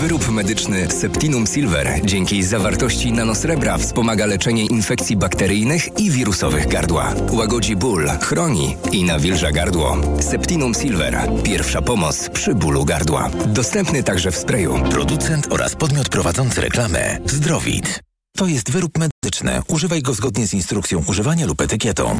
Wyrób 0.00 0.28
medyczny 0.28 0.90
Septinum 0.90 1.46
Silver 1.46 2.00
dzięki 2.04 2.42
zawartości 2.42 3.12
nanosrebra 3.12 3.78
wspomaga 3.78 4.26
leczenie 4.26 4.66
infekcji 4.66 5.16
bakteryjnych 5.16 5.98
i 5.98 6.10
wirusowych 6.10 6.68
gardła. 6.68 7.14
Łagodzi 7.32 7.76
ból, 7.76 8.08
chroni 8.22 8.76
i 8.92 9.04
nawilża 9.04 9.52
gardło. 9.52 9.96
Septinum 10.20 10.74
Silver. 10.74 11.30
Pierwsza 11.44 11.82
pomoc 11.82 12.28
przy 12.28 12.54
bólu 12.54 12.84
gardła. 12.84 13.30
Dostępny 13.46 14.02
także 14.02 14.30
w 14.30 14.36
sprayu. 14.36 14.78
Producent 14.90 15.46
oraz 15.50 15.74
podmiot 15.76 16.08
prowadzący 16.08 16.60
reklamę 16.60 17.18
Zdrowit. 17.26 18.07
To 18.38 18.46
jest 18.46 18.70
wyrób 18.70 18.98
medyczny. 18.98 19.62
Używaj 19.68 20.02
go 20.02 20.14
zgodnie 20.14 20.46
z 20.46 20.54
instrukcją 20.54 21.02
używania 21.06 21.46
lub 21.46 21.60
etykietą. 21.60 22.18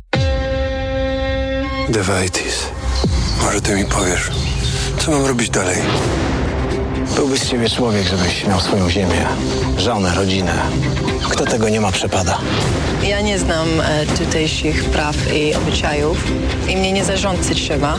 Dewaitis. 1.89 2.67
Może 3.43 3.61
ty 3.61 3.75
mi 3.75 3.85
powiesz, 3.85 4.31
co 4.99 5.11
mam 5.11 5.27
robić 5.27 5.51
dalej? 5.51 5.77
Byłby 7.17 7.39
z 7.39 7.51
ciebie 7.51 7.71
człowiek, 7.71 8.07
żebyś 8.07 8.47
miał 8.47 8.61
swoją 8.61 8.91
ziemię, 8.91 9.27
żonę, 9.77 10.15
rodzinę. 10.15 10.55
Kto 11.31 11.45
tego 11.45 11.69
nie 11.69 11.81
ma, 11.81 11.93
przepada. 11.93 12.39
Ja 13.03 13.21
nie 13.21 13.39
znam 13.39 13.69
e, 13.81 14.07
tutejszych 14.07 14.85
praw 14.85 15.17
i 15.35 15.55
obyczajów 15.55 16.25
i 16.69 16.77
mnie 16.77 16.93
nie 16.93 17.05
zarządzać 17.05 17.57
trzeba. 17.63 17.97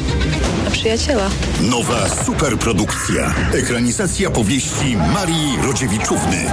A 0.68 0.72
przyjaciela. 0.72 1.30
Nowa 1.62 2.10
superprodukcja. 2.26 3.36
Ekranizacja 3.54 4.30
powieści 4.30 4.98
Marii 5.14 5.58
Rodziewiczówny. 5.64 6.52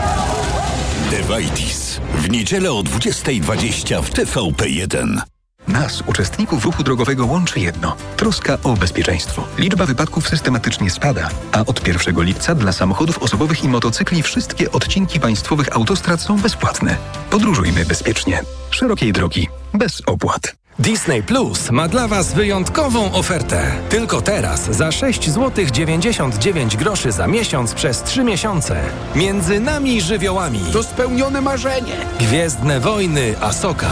Dewaitis. 1.11 2.01
W 2.15 2.31
niedzielę 2.31 2.73
o 2.73 2.81
20.20 2.81 4.03
w 4.03 4.11
TVP1. 4.11 5.21
Nas, 5.69 6.03
uczestników 6.07 6.65
ruchu 6.65 6.83
drogowego, 6.83 7.27
łączy 7.27 7.61
jedno 7.61 7.97
troska 8.17 8.59
o 8.63 8.75
bezpieczeństwo. 8.75 9.45
Liczba 9.59 9.87
wypadków 9.87 10.29
systematycznie 10.29 10.91
spada, 10.91 11.29
a 11.53 11.61
od 11.61 11.89
1 11.89 12.23
lipca 12.23 12.55
dla 12.55 12.73
samochodów 12.73 13.19
osobowych 13.19 13.65
i 13.65 13.69
motocykli 13.69 14.23
wszystkie 14.23 14.73
odcinki 14.73 15.21
państwowych 15.21 15.77
autostrad 15.77 16.21
są 16.21 16.39
bezpłatne. 16.39 16.97
Podróżujmy 17.31 17.85
bezpiecznie. 17.85 18.43
Szerokiej 18.71 19.13
drogi, 19.13 19.49
bez 19.75 20.03
opłat. 20.07 20.57
Disney 20.79 21.23
Plus 21.23 21.71
ma 21.71 21.89
dla 21.89 22.09
Was 22.09 22.35
wyjątkową 22.35 23.13
ofertę. 23.13 23.73
Tylko 23.89 24.23
teraz 24.23 24.65
za 24.65 24.93
6 24.93 25.31
zł 25.31 25.65
99 25.73 26.77
groszy 26.77 27.13
za 27.13 27.27
miesiąc 27.27 27.75
przez 27.75 28.03
3 28.03 28.25
miesiące. 28.25 28.81
Między 29.15 29.61
nami 29.61 30.01
żywiołami. 30.01 30.61
To 30.73 30.83
spełnione 30.83 31.41
marzenie. 31.41 31.97
Gwiezdne 32.19 32.81
wojny 32.81 33.35
Asoka. 33.41 33.91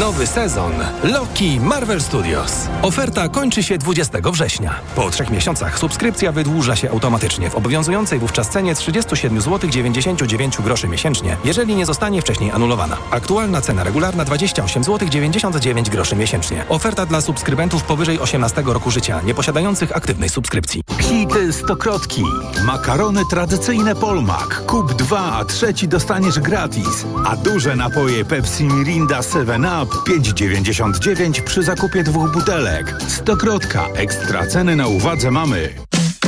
Nowy 0.00 0.26
sezon 0.26 0.72
Loki 1.04 1.60
Marvel 1.60 2.00
Studios. 2.00 2.52
Oferta 2.82 3.28
kończy 3.28 3.62
się 3.62 3.78
20 3.78 4.18
września. 4.32 4.74
Po 4.96 5.10
trzech 5.10 5.30
miesiącach 5.30 5.78
subskrypcja 5.78 6.32
wydłuża 6.32 6.76
się 6.76 6.90
automatycznie 6.90 7.50
w 7.50 7.54
obowiązującej 7.54 8.18
wówczas 8.18 8.48
cenie 8.48 8.74
37 8.74 9.40
zł 9.40 9.70
99 9.70 10.62
groszy 10.62 10.88
miesięcznie, 10.88 11.36
jeżeli 11.44 11.76
nie 11.76 11.86
zostanie 11.86 12.22
wcześniej 12.22 12.50
anulowana. 12.50 12.96
Aktualna 13.10 13.60
cena 13.60 13.84
regularna 13.84 14.24
28 14.24 14.84
zł 14.84 15.08
99 15.08 15.90
groszy 15.90 16.16
miesięcznie. 16.16 16.64
Oferta 16.68 17.06
dla 17.06 17.20
subskrybentów 17.20 17.82
powyżej 17.82 18.18
18 18.18 18.62
roku 18.66 18.90
życia, 18.90 19.20
nieposiadających 19.24 19.96
aktywnej 19.96 20.28
subskrypcji. 20.28 20.82
Hity 21.00 21.52
stokrotki. 21.52 22.22
Makarony 22.66 23.22
tradycyjne 23.30 23.94
Polmak. 23.94 24.66
Kup 24.66 24.94
dwa, 24.94 25.32
a 25.32 25.44
trzeci 25.44 25.88
dostaniesz 25.88 26.40
gratis. 26.40 27.06
A 27.26 27.36
duże 27.36 27.76
napoje 27.76 28.24
Pepsi 28.24 28.64
Mirinda 28.64 29.22
7 29.22 29.64
Up 29.64 29.83
5,99 29.90 31.42
przy 31.42 31.62
zakupie 31.62 32.02
dwóch 32.02 32.32
butelek. 32.32 32.94
Stokrotka. 33.08 33.88
Ekstra 33.94 34.46
ceny 34.46 34.76
na 34.76 34.86
uwadze 34.86 35.30
mamy. 35.30 35.74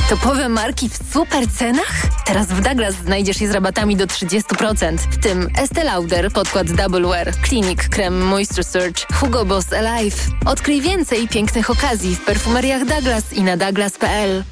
Topowe 0.09 0.49
marki 0.49 0.89
w 0.89 0.99
super 1.13 1.49
cenach? 1.59 2.03
Teraz 2.27 2.47
w 2.47 2.61
Douglas 2.61 2.95
znajdziesz 2.95 3.41
je 3.41 3.49
z 3.49 3.51
rabatami 3.51 3.97
do 3.97 4.07
30%, 4.07 4.97
w 4.99 5.17
tym 5.19 5.49
Estee 5.59 5.85
Lauder, 5.85 6.33
podkład 6.33 6.73
Double 6.73 7.09
Wear, 7.09 7.35
Clinic, 7.49 7.79
krem 7.89 8.27
Moisture 8.27 8.65
Surge, 8.65 9.07
Hugo 9.15 9.45
Boss 9.45 9.73
Alive. 9.73 10.17
Odkryj 10.45 10.81
więcej 10.81 11.29
pięknych 11.29 11.71
okazji 11.71 12.17
w 12.17 12.25
perfumeriach 12.25 12.85
Douglas 12.85 13.33
i 13.33 13.43
na 13.43 13.57
douglas.pl. 13.57 14.45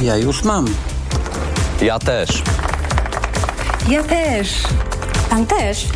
Ja 0.00 0.16
już 0.16 0.42
mam. 0.42 0.66
Ja 1.82 1.98
też. 1.98 2.42
Ja 3.88 4.02
też. 4.02 4.62
Pan 5.30 5.46
też. 5.46 5.86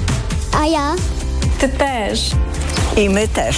A 0.60 0.66
ja? 0.66 0.94
Ty 1.60 1.68
też. 1.68 2.30
I 2.96 3.10
my 3.10 3.28
też. 3.28 3.56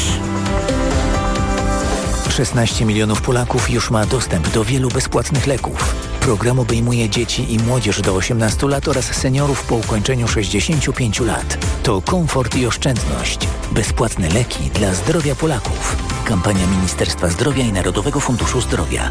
16 2.30 2.84
milionów 2.84 3.22
Polaków 3.22 3.70
już 3.70 3.90
ma 3.90 4.06
dostęp 4.06 4.48
do 4.48 4.64
wielu 4.64 4.88
bezpłatnych 4.88 5.46
leków. 5.46 5.94
Program 6.20 6.58
obejmuje 6.58 7.08
dzieci 7.08 7.54
i 7.54 7.58
młodzież 7.58 8.00
do 8.00 8.14
18 8.14 8.68
lat 8.68 8.88
oraz 8.88 9.04
seniorów 9.04 9.64
po 9.64 9.74
ukończeniu 9.74 10.28
65 10.28 11.20
lat. 11.20 11.58
To 11.82 12.02
komfort 12.02 12.56
i 12.56 12.66
oszczędność. 12.66 13.48
Bezpłatne 13.72 14.28
leki 14.28 14.70
dla 14.70 14.94
zdrowia 14.94 15.34
Polaków. 15.34 15.96
Kampania 16.24 16.66
Ministerstwa 16.66 17.28
Zdrowia 17.28 17.64
i 17.64 17.72
Narodowego 17.72 18.20
Funduszu 18.20 18.60
Zdrowia. 18.60 19.10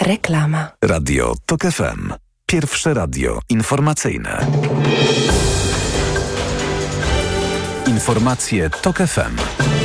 Reklama. 0.00 0.68
Radio 0.84 1.34
TOK 1.46 1.62
FM. 1.62 2.12
Pierwsze 2.46 2.94
radio 2.94 3.40
informacyjne. 3.48 4.46
Informacje 8.00 8.70
TOK 8.70 8.96
FM. 9.06 9.79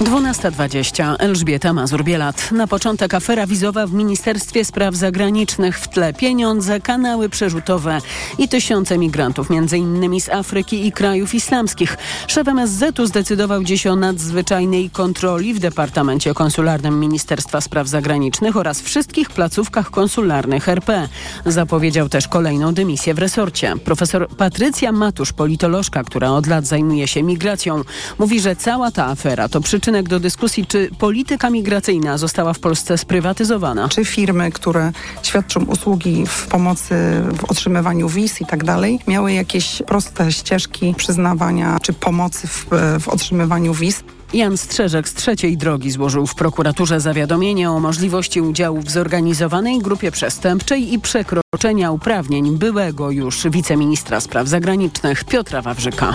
12.20. 0.00 1.16
Elżbieta 1.18 1.72
Mazur-Bielat. 1.72 2.52
Na 2.52 2.66
początek 2.66 3.14
afera 3.14 3.46
wizowa 3.46 3.86
w 3.86 3.92
Ministerstwie 3.92 4.64
Spraw 4.64 4.94
Zagranicznych. 4.94 5.78
W 5.78 5.88
tle 5.88 6.14
pieniądze, 6.14 6.80
kanały 6.80 7.28
przerzutowe 7.28 7.98
i 8.38 8.48
tysiące 8.48 8.98
migrantów, 8.98 9.50
m.in. 9.50 10.20
z 10.20 10.28
Afryki 10.28 10.86
i 10.86 10.92
krajów 10.92 11.34
islamskich. 11.34 11.96
Szef 12.26 12.48
MSZ-u 12.48 13.06
zdecydował 13.06 13.64
dziś 13.64 13.86
o 13.86 13.96
nadzwyczajnej 13.96 14.90
kontroli 14.90 15.54
w 15.54 15.58
Departamencie 15.58 16.34
Konsularnym 16.34 17.00
Ministerstwa 17.00 17.60
Spraw 17.60 17.88
Zagranicznych 17.88 18.56
oraz 18.56 18.80
wszystkich 18.80 19.30
placówkach 19.30 19.90
konsularnych 19.90 20.68
RP. 20.68 21.08
Zapowiedział 21.46 22.08
też 22.08 22.28
kolejną 22.28 22.74
dymisję 22.74 23.14
w 23.14 23.18
resorcie. 23.18 23.74
Profesor 23.84 24.28
Patrycja 24.28 24.92
Matusz, 24.92 25.32
politolożka, 25.32 26.04
która 26.04 26.30
od 26.30 26.46
lat 26.46 26.66
zajmuje 26.66 27.08
się 27.08 27.22
migracją, 27.22 27.82
mówi, 28.18 28.40
że 28.40 28.56
cała 28.56 28.90
ta 28.90 29.06
afera 29.06 29.48
to 29.48 29.60
przyczynek 29.86 30.08
do 30.08 30.20
dyskusji, 30.20 30.66
czy 30.66 30.90
polityka 30.98 31.50
migracyjna 31.50 32.18
została 32.18 32.52
w 32.52 32.58
Polsce 32.58 32.98
sprywatyzowana. 32.98 33.88
Czy 33.88 34.04
firmy, 34.04 34.52
które 34.52 34.92
świadczą 35.22 35.64
usługi 35.64 36.26
w 36.26 36.46
pomocy 36.46 36.94
w 37.38 37.44
otrzymywaniu 37.44 38.08
wiz 38.08 38.40
i 38.40 38.46
tak 38.46 38.64
dalej, 38.64 38.98
miały 39.06 39.32
jakieś 39.32 39.82
proste 39.86 40.32
ścieżki 40.32 40.94
przyznawania 40.96 41.78
czy 41.82 41.92
pomocy 41.92 42.46
w, 42.46 42.66
w 43.00 43.08
otrzymywaniu 43.08 43.74
wiz? 43.74 44.04
Jan 44.32 44.56
Strzeżek 44.56 45.08
z 45.08 45.14
trzeciej 45.14 45.56
drogi 45.56 45.90
złożył 45.90 46.26
w 46.26 46.34
prokuraturze 46.34 47.00
zawiadomienie 47.00 47.70
o 47.70 47.80
możliwości 47.80 48.40
udziału 48.40 48.80
w 48.80 48.90
zorganizowanej 48.90 49.78
grupie 49.78 50.10
przestępczej 50.10 50.94
i 50.94 50.98
przekroczenia 50.98 51.90
uprawnień 51.90 52.58
byłego 52.58 53.10
już 53.10 53.46
wiceministra 53.48 54.20
spraw 54.20 54.48
zagranicznych 54.48 55.24
Piotra 55.24 55.62
Wawrzyka. 55.62 56.12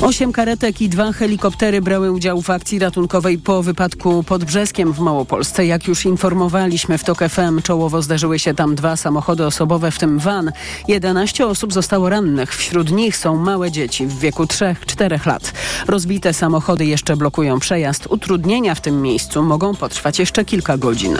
Osiem 0.00 0.32
karetek 0.32 0.80
i 0.80 0.88
dwa 0.88 1.12
helikoptery 1.12 1.82
brały 1.82 2.12
udział 2.12 2.42
w 2.42 2.50
akcji 2.50 2.78
ratunkowej 2.78 3.38
po 3.38 3.62
wypadku 3.62 4.22
pod 4.22 4.44
Brzeskiem 4.44 4.92
w 4.92 4.98
Małopolsce. 4.98 5.66
Jak 5.66 5.88
już 5.88 6.04
informowaliśmy 6.04 6.98
w 6.98 7.04
TOK 7.04 7.18
FM, 7.28 7.62
czołowo 7.62 8.02
zdarzyły 8.02 8.38
się 8.38 8.54
tam 8.54 8.74
dwa 8.74 8.96
samochody 8.96 9.46
osobowe, 9.46 9.90
w 9.90 9.98
tym 9.98 10.18
van. 10.18 10.52
11 10.88 11.46
osób 11.46 11.72
zostało 11.72 12.08
rannych. 12.08 12.56
Wśród 12.56 12.90
nich 12.90 13.16
są 13.16 13.36
małe 13.36 13.70
dzieci 13.70 14.06
w 14.06 14.18
wieku 14.18 14.44
3-4 14.44 15.26
lat. 15.26 15.52
Rozbite 15.86 16.32
samochody 16.32 16.86
jeszcze 16.86 17.16
blokują 17.16 17.58
przejazd. 17.58 18.06
Utrudnienia 18.10 18.74
w 18.74 18.80
tym 18.80 19.02
miejscu 19.02 19.42
mogą 19.42 19.74
potrwać 19.74 20.18
jeszcze 20.18 20.44
kilka 20.44 20.78
godzin. 20.78 21.18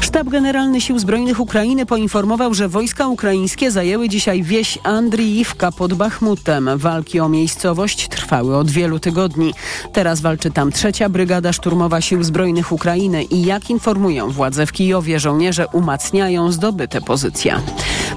Sztab 0.00 0.28
Generalny 0.28 0.80
Sił 0.80 0.98
Zbrojnych 0.98 1.40
Ukrainy 1.40 1.86
poinformował, 1.86 2.54
że 2.54 2.68
wojska 2.68 3.08
ukraińskie 3.08 3.70
zajęły 3.70 4.08
dzisiaj 4.08 4.42
wieś 4.42 4.78
Andriiwka 4.82 5.72
pod 5.72 5.94
Bachmutem. 5.94 6.70
Walki 6.76 7.20
o 7.20 7.28
miejscowość 7.28 8.08
trwały 8.08 8.56
od 8.56 8.70
wielu 8.70 8.98
tygodni. 8.98 9.54
Teraz 9.92 10.20
walczy 10.20 10.50
tam 10.50 10.72
trzecia 10.72 11.08
Brygada 11.08 11.52
Szturmowa 11.52 12.00
Sił 12.00 12.22
Zbrojnych 12.22 12.72
Ukrainy 12.72 13.24
i 13.24 13.44
jak 13.44 13.70
informują 13.70 14.30
władze 14.30 14.66
w 14.66 14.72
Kijowie, 14.72 15.20
żołnierze 15.20 15.66
umacniają 15.72 16.52
zdobyte 16.52 17.00
pozycje. 17.00 17.60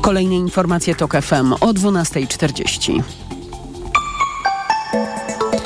Kolejne 0.02 0.36
informacje 0.36 0.96
TOK 0.96 1.14
FM 1.22 1.54
o 1.54 1.74
12.40. 1.74 3.04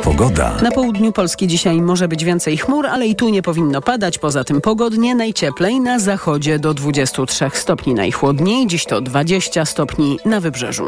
Pogoda. 0.04 0.58
Na 0.62 0.72
południu 0.72 1.12
Polski 1.12 1.48
dzisiaj 1.48 1.82
może 1.82 2.08
być 2.08 2.24
więcej 2.26 2.58
chmur, 2.58 2.88
ale 2.88 3.08
i 3.08 3.16
tu 3.16 3.30
nie 3.30 3.42
powinno 3.42 3.82
padać. 3.82 4.18
Poza 4.18 4.44
tym 4.44 4.62
pogodnie, 4.62 5.16
najcieplej 5.16 5.80
na 5.80 6.00
zachodzie 6.00 6.60
do 6.60 6.74
23 6.74 7.50
stopni 7.54 7.94
najchłodniej, 7.94 8.68
dziś 8.68 8.86
to 8.86 9.02
20 9.02 9.66
stopni 9.66 10.20
na 10.26 10.40
wybrzeżu. 10.40 10.86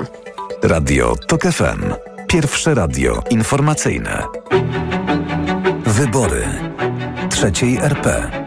Radio 0.64 1.16
TOK 1.28 1.42
FM. 1.42 1.94
Pierwsze 2.28 2.74
radio 2.74 3.24
informacyjne. 3.30 4.24
Wybory 5.86 6.46
trzeciej 7.30 7.78
RP. 7.78 8.45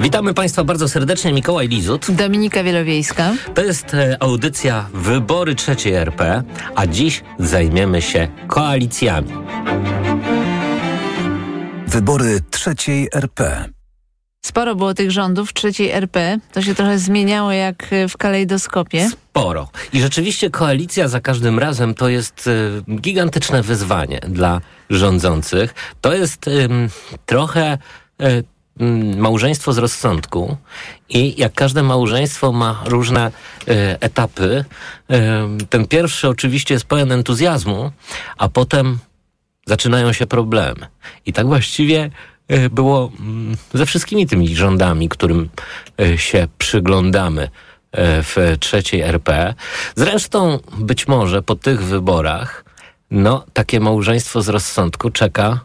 Witamy 0.00 0.34
Państwa 0.34 0.64
bardzo 0.64 0.88
serdecznie, 0.88 1.32
Mikołaj 1.32 1.68
Lizut. 1.68 2.10
Dominika 2.10 2.62
Wielowiejska. 2.62 3.34
To 3.54 3.64
jest 3.64 3.94
e, 3.94 4.16
audycja 4.20 4.88
Wybory 4.94 5.54
trzeciej 5.54 5.94
RP, 5.94 6.42
a 6.74 6.86
dziś 6.86 7.22
zajmiemy 7.38 8.02
się 8.02 8.28
koalicjami. 8.46 9.32
Wybory 11.86 12.40
trzeciej 12.50 13.08
RP. 13.12 13.64
Sporo 14.44 14.74
było 14.74 14.94
tych 14.94 15.10
rządów 15.10 15.52
trzeciej 15.52 15.90
RP. 15.90 16.38
To 16.52 16.62
się 16.62 16.74
trochę 16.74 16.98
zmieniało 16.98 17.52
jak 17.52 17.90
w 18.08 18.16
kalejdoskopie. 18.16 19.08
Sporo. 19.10 19.68
I 19.92 20.00
rzeczywiście 20.00 20.50
koalicja 20.50 21.08
za 21.08 21.20
każdym 21.20 21.58
razem 21.58 21.94
to 21.94 22.08
jest 22.08 22.46
y, 22.46 22.82
gigantyczne 23.00 23.62
wyzwanie 23.62 24.20
dla 24.28 24.60
rządzących. 24.90 25.74
To 26.00 26.14
jest 26.14 26.48
y, 26.48 26.68
trochę 27.26 27.78
y, 28.22 28.44
małżeństwo 29.16 29.72
z 29.72 29.78
rozsądku 29.78 30.56
i 31.08 31.40
jak 31.40 31.52
każde 31.52 31.82
małżeństwo 31.82 32.52
ma 32.52 32.82
różne 32.84 33.32
etapy. 34.00 34.64
ten 35.70 35.86
pierwszy 35.86 36.28
oczywiście 36.28 36.74
jest 36.74 36.86
pełen 36.86 37.12
entuzjazmu, 37.12 37.90
a 38.38 38.48
potem 38.48 38.98
zaczynają 39.66 40.12
się 40.12 40.26
problemy. 40.26 40.86
I 41.26 41.32
tak 41.32 41.46
właściwie 41.46 42.10
E, 42.48 42.70
było 42.70 43.10
mm, 43.20 43.56
ze 43.74 43.86
wszystkimi 43.86 44.26
tymi 44.26 44.56
rządami, 44.56 45.08
którym 45.08 45.48
się 46.16 46.48
przyglądamy 46.58 47.50
w 48.22 48.56
trzeciej 48.60 49.00
RP. 49.00 49.54
Zresztą 49.96 50.58
być 50.78 51.08
może 51.08 51.42
po 51.42 51.54
tych 51.54 51.84
wyborach 51.84 52.64
no, 53.10 53.44
takie 53.52 53.80
małżeństwo 53.80 54.42
z 54.42 54.48
rozsądku 54.48 55.10
czeka 55.10 55.60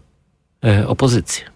opozycję. 0.87 1.52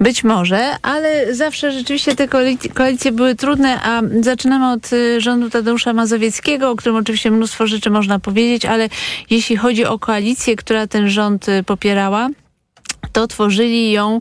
Być 0.00 0.24
może, 0.24 0.76
ale 0.82 1.34
zawsze 1.34 1.72
rzeczywiście 1.72 2.16
te 2.16 2.28
koalicje 2.74 3.12
były 3.12 3.34
trudne, 3.34 3.80
a 3.82 4.02
zaczynamy 4.20 4.72
od 4.72 4.90
rządu 5.18 5.50
Tadeusza 5.50 5.92
Mazowieckiego, 5.92 6.70
o 6.70 6.76
którym 6.76 6.96
oczywiście 6.96 7.30
mnóstwo 7.30 7.66
rzeczy 7.66 7.90
można 7.90 8.18
powiedzieć, 8.18 8.64
ale 8.64 8.88
jeśli 9.30 9.56
chodzi 9.56 9.84
o 9.84 9.98
koalicję, 9.98 10.56
która 10.56 10.86
ten 10.86 11.10
rząd 11.10 11.46
popierała, 11.66 12.28
to 13.12 13.26
tworzyli 13.26 13.92
ją 13.92 14.20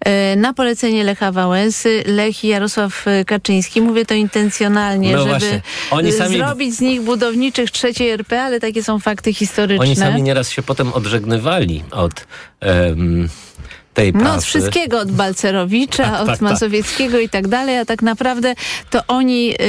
e, 0.00 0.36
na 0.36 0.54
polecenie 0.54 1.04
Lecha 1.04 1.32
Wałęsy, 1.32 2.04
Lech 2.06 2.44
i 2.44 2.48
Jarosław 2.48 3.04
Kaczyński. 3.26 3.80
Mówię 3.80 4.06
to 4.06 4.14
intencjonalnie, 4.14 5.12
no 5.12 5.28
żeby 5.28 6.12
sami... 6.12 6.36
zrobić 6.36 6.74
z 6.74 6.80
nich 6.80 7.02
budowniczych 7.02 7.70
trzeciej 7.70 8.10
RP, 8.10 8.42
ale 8.42 8.60
takie 8.60 8.82
są 8.82 8.98
fakty 8.98 9.34
historyczne. 9.34 9.86
Oni 9.86 9.96
sami 9.96 10.22
nieraz 10.22 10.50
się 10.50 10.62
potem 10.62 10.92
odżegnywali 10.92 11.84
od... 11.90 12.26
Um 12.96 13.28
tej 13.94 14.12
pracy. 14.12 14.24
No 14.28 14.34
od 14.34 14.44
wszystkiego, 14.44 15.00
od 15.00 15.12
Balcerowicza, 15.12 16.02
tak, 16.10 16.20
od 16.20 16.26
tak, 16.26 16.38
tak. 16.38 16.40
Mazowieckiego 16.40 17.16
tak. 17.16 17.26
i 17.26 17.28
tak 17.28 17.48
dalej, 17.48 17.78
a 17.78 17.84
tak 17.84 18.02
naprawdę 18.02 18.54
to 18.90 19.00
oni 19.08 19.54
y, 19.54 19.64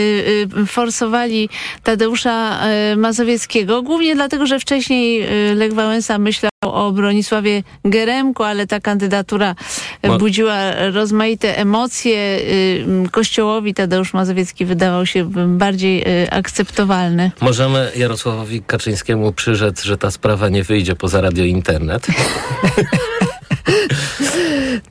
y, 0.61 0.65
forsowali 0.65 1.49
Tadeusza 1.83 2.59
y, 2.93 2.95
Mazowieckiego, 2.97 3.81
głównie 3.83 4.15
dlatego, 4.15 4.45
że 4.47 4.59
wcześniej 4.59 5.23
y, 5.51 5.55
Lech 5.55 5.73
Wałęsa 5.73 6.17
myślał 6.17 6.51
o 6.61 6.91
Bronisławie 6.91 7.63
Geremku, 7.85 8.43
ale 8.43 8.67
ta 8.67 8.79
kandydatura 8.79 9.55
Mo 10.03 10.17
budziła 10.17 10.55
rozmaite 10.91 11.57
emocje. 11.57 12.39
Y, 12.39 12.85
Kościołowi 13.11 13.73
Tadeusz 13.73 14.13
Mazowiecki 14.13 14.65
wydawał 14.65 15.05
się 15.05 15.29
bardziej 15.47 16.23
y, 16.23 16.31
akceptowalny. 16.31 17.31
Możemy 17.41 17.91
Jarosławowi 17.95 18.61
Kaczyńskiemu 18.61 19.31
przyrzec, 19.31 19.83
że 19.83 19.97
ta 19.97 20.11
sprawa 20.11 20.49
nie 20.49 20.63
wyjdzie 20.63 20.95
poza 20.95 21.21
radio 21.21 21.45
internet. 21.45 22.07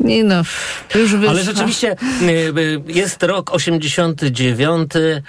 Nie 0.00 0.24
no, 0.24 0.42
już 0.94 1.12
wyszła. 1.12 1.30
Ale 1.30 1.44
rzeczywiście 1.44 1.96
y, 2.22 2.24
y, 2.58 2.82
jest 2.86 3.22
rok 3.22 3.54
89 3.54 4.96
y, 4.96 5.22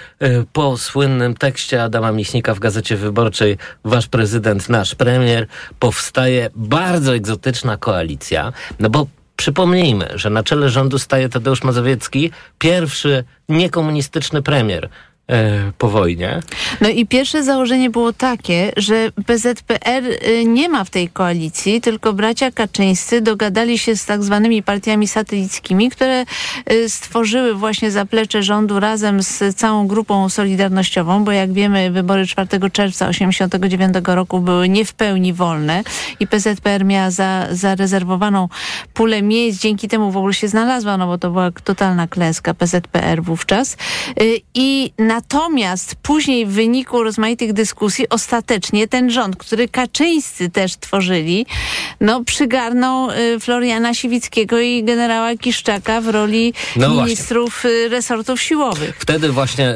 po 0.52 0.78
słynnym 0.78 1.34
tekście 1.34 1.82
Adama 1.82 2.12
Michnika 2.12 2.54
w 2.54 2.58
Gazecie 2.58 2.96
Wyborczej 2.96 3.58
Wasz 3.84 4.06
prezydent, 4.06 4.68
nasz 4.68 4.94
premier 4.94 5.46
powstaje 5.78 6.50
bardzo 6.54 7.14
egzotyczna 7.14 7.76
koalicja, 7.76 8.52
no 8.78 8.90
bo 8.90 9.06
Przypomnijmy, 9.36 10.08
że 10.14 10.30
na 10.30 10.42
czele 10.42 10.70
rządu 10.70 10.98
staje 10.98 11.28
Tadeusz 11.28 11.62
Mazowiecki, 11.62 12.30
pierwszy 12.58 13.24
niekomunistyczny 13.48 14.42
premier 14.42 14.88
po 15.78 15.88
wojnie. 15.88 16.40
No 16.80 16.88
i 16.88 17.06
pierwsze 17.06 17.42
założenie 17.42 17.90
było 17.90 18.12
takie, 18.12 18.72
że 18.76 19.10
PZPR 19.26 20.04
y, 20.04 20.44
nie 20.44 20.68
ma 20.68 20.84
w 20.84 20.90
tej 20.90 21.08
koalicji, 21.08 21.80
tylko 21.80 22.12
bracia 22.12 22.50
Kaczyńscy 22.50 23.20
dogadali 23.20 23.78
się 23.78 23.96
z 23.96 24.06
tak 24.06 24.22
zwanymi 24.22 24.62
partiami 24.62 25.08
satelickimi, 25.08 25.90
które 25.90 26.24
y, 26.72 26.88
stworzyły 26.88 27.54
właśnie 27.54 27.90
zaplecze 27.90 28.42
rządu 28.42 28.80
razem 28.80 29.22
z 29.22 29.56
całą 29.56 29.86
grupą 29.86 30.28
solidarnościową, 30.28 31.24
bo 31.24 31.32
jak 31.32 31.52
wiemy 31.52 31.90
wybory 31.90 32.26
4 32.26 32.48
czerwca 32.48 33.08
1989 33.08 33.94
roku 34.06 34.40
były 34.40 34.68
nie 34.68 34.84
w 34.84 34.94
pełni 34.94 35.32
wolne 35.32 35.82
i 36.20 36.26
PZPR 36.26 36.84
miała 36.84 37.10
za, 37.10 37.46
zarezerwowaną 37.50 38.48
pulę 38.94 39.22
miejsc, 39.22 39.62
dzięki 39.62 39.88
temu 39.88 40.10
w 40.10 40.16
ogóle 40.16 40.34
się 40.34 40.48
znalazła, 40.48 40.96
no 40.96 41.06
bo 41.06 41.18
to 41.18 41.30
była 41.30 41.50
totalna 41.64 42.06
klęska 42.06 42.54
PZPR 42.54 43.22
wówczas. 43.22 43.76
Y, 44.20 44.40
I 44.54 44.92
na 44.98 45.15
Natomiast 45.16 45.94
później 46.02 46.46
w 46.46 46.48
wyniku 46.48 47.02
rozmaitych 47.02 47.52
dyskusji 47.52 48.08
ostatecznie 48.08 48.88
ten 48.88 49.10
rząd, 49.10 49.36
który 49.36 49.68
Kaczyńscy 49.68 50.50
też 50.50 50.76
tworzyli, 50.76 51.46
no 52.00 52.24
przygarnął 52.24 53.10
y, 53.10 53.40
Floriana 53.40 53.94
Siwickiego 53.94 54.60
i 54.60 54.84
generała 54.84 55.36
Kiszczaka 55.36 56.00
w 56.00 56.08
roli 56.08 56.54
no 56.76 56.88
ministrów 56.88 57.62
właśnie. 57.62 57.88
resortów 57.88 58.40
siłowych. 58.40 58.96
Wtedy 58.98 59.32
właśnie 59.32 59.74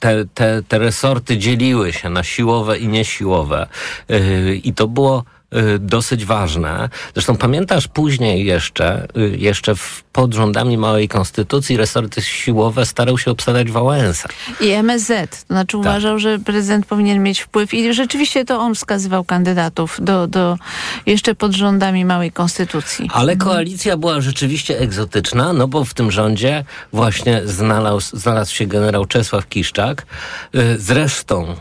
te, 0.00 0.24
te, 0.34 0.62
te 0.68 0.78
resorty 0.78 1.38
dzieliły 1.38 1.92
się 1.92 2.10
na 2.10 2.22
siłowe 2.22 2.78
i 2.78 2.88
niesiłowe. 2.88 3.66
Y, 4.10 4.60
I 4.64 4.72
to 4.72 4.88
było 4.88 5.24
Y, 5.37 5.37
dosyć 5.80 6.24
ważne. 6.24 6.88
Zresztą 7.14 7.36
pamiętasz 7.36 7.88
później 7.88 8.44
jeszcze, 8.44 9.08
y, 9.16 9.36
jeszcze 9.38 9.74
w, 9.74 10.04
pod 10.12 10.34
rządami 10.34 10.78
małej 10.78 11.08
konstytucji 11.08 11.76
resorty 11.76 12.22
siłowe 12.22 12.86
starał 12.86 13.18
się 13.18 13.30
obsadzać 13.30 13.70
Wałęsa. 13.70 14.28
I 14.60 14.68
MSZ, 14.70 15.30
to 15.30 15.54
znaczy 15.54 15.72
tak. 15.72 15.80
uważał, 15.80 16.18
że 16.18 16.38
prezydent 16.38 16.86
powinien 16.86 17.22
mieć 17.22 17.40
wpływ 17.40 17.74
i 17.74 17.94
rzeczywiście 17.94 18.44
to 18.44 18.58
on 18.58 18.74
wskazywał 18.74 19.24
kandydatów 19.24 19.98
do, 20.02 20.26
do 20.26 20.58
jeszcze 21.06 21.34
pod 21.34 21.52
rządami 21.52 22.04
małej 22.04 22.32
konstytucji. 22.32 23.10
Ale 23.12 23.36
koalicja 23.36 23.96
była 23.96 24.20
rzeczywiście 24.20 24.78
egzotyczna, 24.78 25.52
no 25.52 25.68
bo 25.68 25.84
w 25.84 25.94
tym 25.94 26.10
rządzie 26.10 26.64
właśnie 26.92 27.42
znalazł, 27.44 28.16
znalazł 28.16 28.54
się 28.54 28.66
generał 28.66 29.04
Czesław 29.04 29.48
Kiszczak. 29.48 30.06
Y, 30.54 30.78
zresztą 30.78 31.54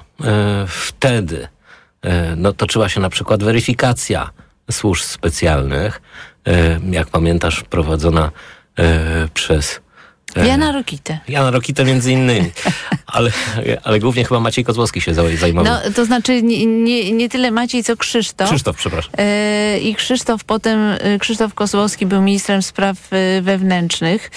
wtedy 0.68 1.48
no, 2.38 2.54
toczyła 2.54 2.90
się 2.90 3.00
na 3.00 3.10
przykład 3.10 3.44
weryfikacja 3.44 4.30
służb 4.72 5.04
specjalnych, 5.04 6.02
e, 6.48 6.80
jak 6.92 7.08
pamiętasz, 7.08 7.64
prowadzona 7.64 8.32
e, 8.80 9.28
przez 9.34 9.82
Jana 10.36 10.72
Rokitę. 10.72 11.20
Jana 11.28 11.52
Rokitę 11.52 11.86
między 11.86 12.12
innymi. 12.12 12.52
Ale, 13.08 13.32
ale 13.84 14.00
głównie 14.00 14.26
chyba 14.26 14.40
Maciej 14.40 14.66
Kozłowski 14.66 15.02
się 15.02 15.14
zajmował. 15.14 15.74
No, 15.74 15.92
to 15.96 16.06
znaczy 16.06 16.42
nie, 16.44 16.66
nie, 16.66 17.12
nie 17.12 17.30
tyle 17.30 17.52
Maciej, 17.52 17.84
co 17.84 17.98
Krzysztof. 17.98 18.50
Krzysztof, 18.50 18.78
przepraszam. 18.78 19.12
E, 19.18 19.80
I 19.80 19.96
Krzysztof 19.96 20.44
potem, 20.44 20.80
e, 21.00 21.20
Krzysztof 21.20 21.54
Kozłowski 21.54 22.06
był 22.06 22.22
ministrem 22.22 22.62
spraw 22.62 22.98
e, 23.12 23.42
wewnętrznych 23.42 24.32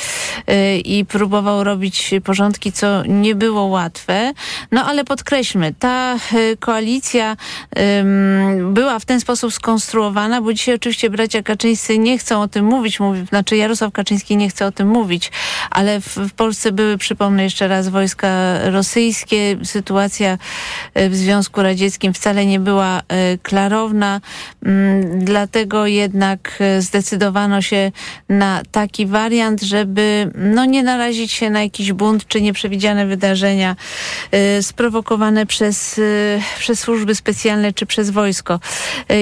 i 0.85 1.05
próbował 1.05 1.65
robić 1.65 2.11
porządki, 2.25 2.73
co 2.73 3.03
nie 3.07 3.35
było 3.35 3.65
łatwe. 3.65 4.33
No 4.73 4.85
ale 4.85 5.05
podkreślmy, 5.05 5.75
ta 5.79 6.17
koalicja 6.61 7.37
była 8.63 8.99
w 8.99 9.05
ten 9.05 9.21
sposób 9.21 9.53
skonstruowana, 9.53 10.41
bo 10.43 10.53
dzisiaj 10.53 10.75
oczywiście 10.75 11.11
bracia 11.11 11.43
Kaczyńscy 11.43 11.99
nie 11.99 12.19
chcą 12.19 12.43
o 12.43 12.49
tym 12.49 12.65
mówić, 12.65 13.01
mówi, 13.01 13.27
znaczy 13.27 13.57
Jarosław 13.57 13.93
Kaczyński 13.93 14.37
nie 14.37 14.49
chce 14.49 14.67
o 14.67 14.73
tym 14.73 14.89
mówić, 14.89 15.31
ale 15.81 16.01
w, 16.01 16.17
w 16.17 16.33
Polsce 16.33 16.73
były, 16.73 16.99
przypomnę 16.99 17.45
jeszcze 17.45 17.69
raz, 17.69 17.89
wojska 17.89 18.59
rosyjskie. 18.71 19.57
Sytuacja 19.65 20.39
e, 20.95 21.09
w 21.09 21.17
Związku 21.17 21.63
Radzieckim 21.63 22.15
wcale 22.15 22.47
nie 22.47 22.61
była 22.61 23.03
e, 23.09 23.39
klarowna, 23.39 24.21
mm, 24.65 25.25
dlatego 25.25 25.87
jednak 25.87 26.59
e, 26.61 26.83
zdecydowano 26.83 27.63
się 27.63 27.93
na 28.29 28.63
taki 28.73 29.07
wariant, 29.07 29.63
żeby 29.63 30.31
no, 30.35 30.65
nie 30.65 30.83
narazić 30.83 31.33
się 31.33 31.51
na 31.51 31.63
jakiś 31.63 31.93
bunt 31.93 32.29
czy 32.29 32.43
nieprzewidziane 32.43 33.07
wydarzenia 33.07 33.77
sprowokowane 34.63 35.47
przez, 35.47 36.01
przez 36.59 36.81
służby 36.81 37.15
specjalne 37.15 37.73
czy 37.73 37.87
przez 37.87 38.11
wojsko. 38.11 38.61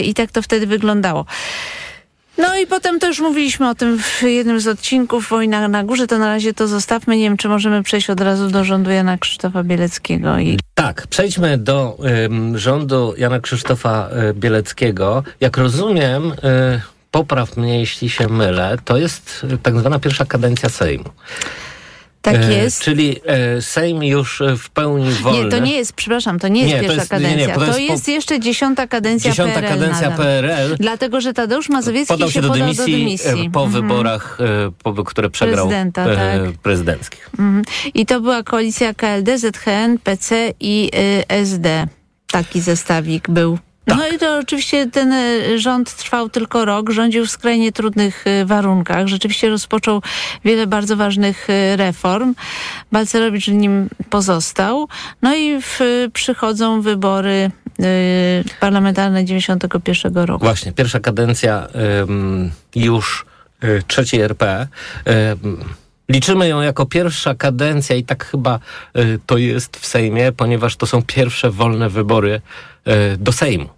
I 0.05 0.15
tak 0.15 0.31
to 0.31 0.43
wtedy 0.43 0.67
wyglądało. 0.67 1.25
No 2.39 2.57
i 2.57 2.67
potem 2.67 3.01
też 3.01 3.21
mówiliśmy 3.21 3.69
o 3.69 3.75
tym 3.75 3.99
w 3.99 4.23
jednym 4.23 4.61
z 4.61 4.67
odcinków 4.67 5.29
Wojna 5.29 5.69
na 5.69 5.85
górze, 5.85 6.07
to 6.07 6.19
na 6.19 6.27
razie 6.27 6.55
to 6.55 6.69
zostawmy. 6.69 7.17
Nie 7.17 7.23
wiem, 7.23 7.37
czy 7.37 7.49
możemy 7.49 7.83
przejść 7.83 8.11
od 8.11 8.21
razu 8.21 8.49
do 8.49 8.65
rządu 8.65 8.91
Jana 8.91 9.19
Krzysztofa 9.19 9.63
Bieleckiego. 9.63 10.39
I... 10.39 10.59
Tak, 10.75 11.07
przejdźmy 11.07 11.59
do 11.59 11.99
ym, 12.25 12.59
rządu 12.59 13.15
Jana 13.17 13.41
Krzysztofa 13.41 14.09
y, 14.31 14.35
Bieleckiego. 14.35 15.23
Jak 15.41 15.57
rozumiem, 15.57 16.33
y, 16.33 16.35
popraw 17.11 17.57
mnie, 17.57 17.81
jeśli 17.81 18.11
się 18.11 18.29
mylę, 18.29 18.77
to 18.85 18.97
jest 18.97 19.47
tak 19.63 19.79
zwana 19.79 19.99
pierwsza 19.99 20.25
kadencja 20.25 20.69
Sejmu. 20.69 21.11
Tak 22.23 22.51
jest. 22.51 22.83
E, 22.83 22.85
czyli 22.85 23.17
e, 23.25 23.63
Sejm 23.63 24.03
już 24.03 24.43
w 24.59 24.71
pełni 24.71 25.11
wolny. 25.11 25.45
Nie, 25.45 25.51
to 25.51 25.59
nie 25.59 25.77
jest, 25.77 25.93
przepraszam, 25.93 26.39
to 26.39 26.49
nie 26.49 26.61
jest 26.61 26.75
nie, 26.75 26.81
pierwsza 26.81 26.97
jest, 26.97 27.11
kadencja. 27.11 27.37
Nie, 27.37 27.47
nie, 27.47 27.55
to, 27.55 27.61
to 27.61 27.67
jest, 27.67 27.81
jest, 27.81 28.09
jeszcze 28.09 28.41
dziesiąta 28.41 28.87
kadencja 28.87 29.31
dziesiąta 29.31 29.55
PRL. 29.55 29.69
kadencja. 29.69 30.11
PRL. 30.11 30.77
Dlatego, 30.81 31.21
że 31.21 31.33
Tadeusz 31.33 31.69
Mazowiecki 31.69 32.15
podał 32.15 32.29
się, 32.29 32.35
się 32.35 32.43
do 32.43 32.49
podał 32.49 32.63
dymisji, 32.63 32.93
do 32.93 32.99
dymisji. 32.99 33.51
po 33.51 33.65
mhm. 33.65 33.83
wyborach, 33.83 34.39
e, 34.41 34.71
po, 34.83 35.05
które 35.05 35.31
przegrał 35.31 35.69
Prezydenta, 35.69 36.07
e, 36.07 36.17
tak. 36.17 36.59
prezydenckich. 36.59 37.31
Mhm. 37.39 37.65
I 37.95 38.07
to 38.07 38.21
była 38.21 38.43
koalicja 38.43 38.95
KLD, 38.95 39.39
ZHN, 39.39 39.99
PC 40.05 40.53
i 40.61 40.91
y, 40.95 41.29
SD. 41.29 41.87
Taki 42.27 42.61
zestawik 42.61 43.31
był. 43.31 43.59
No 43.89 44.09
i 44.09 44.19
to 44.19 44.39
oczywiście 44.39 44.87
ten 44.91 45.13
y, 45.13 45.59
rząd 45.59 45.97
trwał 45.97 46.29
tylko 46.29 46.65
rok, 46.65 46.91
rządził 46.91 47.27
w 47.27 47.31
skrajnie 47.31 47.73
trudnych 47.73 48.27
y, 48.27 48.45
warunkach. 48.45 49.07
Rzeczywiście 49.07 49.49
rozpoczął 49.49 50.03
wiele 50.45 50.67
bardzo 50.67 50.97
ważnych 50.97 51.51
y, 51.51 51.77
reform. 51.77 52.35
Balcerowicz 52.93 53.49
nim 53.49 53.89
pozostał. 54.11 54.89
No 55.23 55.35
i 55.35 55.63
w, 55.63 55.81
przychodzą 56.13 56.81
wybory 56.81 57.51
y, 57.81 58.45
parlamentarne 58.61 59.25
91 59.25 60.15
roku. 60.15 60.45
Właśnie, 60.45 60.73
pierwsza 60.73 61.01
kadencja 61.01 61.69
ym, 62.03 62.51
już 62.77 63.27
y, 63.65 63.83
trzeciej 63.87 64.21
RP. 64.21 64.69
Ym, 65.45 65.65
Liczymy 66.09 66.49
ją 66.49 66.61
jako 66.61 66.87
pierwsza 66.87 67.35
kadencja 67.35 67.97
i 67.97 68.05
tak 68.05 68.25
chyba 68.25 68.59
y, 68.99 69.19
to 69.27 69.39
jest 69.39 69.77
w 69.77 69.87
Sejmie, 69.87 70.33
ponieważ 70.33 70.77
to 70.77 70.87
są 70.87 71.03
pierwsze 71.03 71.51
wolne 71.51 71.89
wybory 71.89 72.41
y, 72.89 73.17
do 73.17 73.33
Sejmu. 73.33 73.78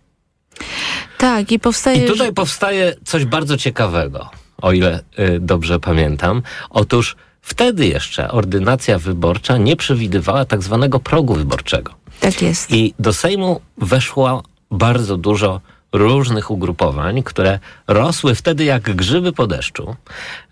Tak, 1.19 1.53
i 1.53 1.59
powstaje... 1.59 2.05
I 2.05 2.09
tutaj 2.09 2.33
powstaje 2.33 2.95
coś 3.05 3.25
bardzo 3.25 3.57
ciekawego, 3.57 4.31
o 4.63 4.73
ile 4.73 5.03
y, 5.19 5.41
dobrze 5.41 5.81
pamiętam. 5.81 6.43
Otóż 6.71 7.17
wtedy 7.43 7.87
jeszcze 7.87 8.31
ordynacja 8.31 8.99
wyborcza 8.99 9.57
nie 9.57 9.77
przewidywała 9.77 10.45
tak 10.45 10.63
zwanego 10.63 11.01
progu 11.01 11.35
wyborczego. 11.35 11.95
Tak 12.21 12.43
jest. 12.43 12.71
I 12.71 12.95
do 12.99 13.13
Sejmu 13.13 13.61
weszło 13.79 14.43
bardzo 14.71 15.17
dużo 15.17 15.61
różnych 15.93 16.51
ugrupowań, 16.51 17.23
które 17.23 17.59
rosły 17.89 18.35
wtedy 18.35 18.65
jak 18.65 18.83
grzyby 18.83 19.33
po 19.33 19.47
deszczu. 19.47 19.97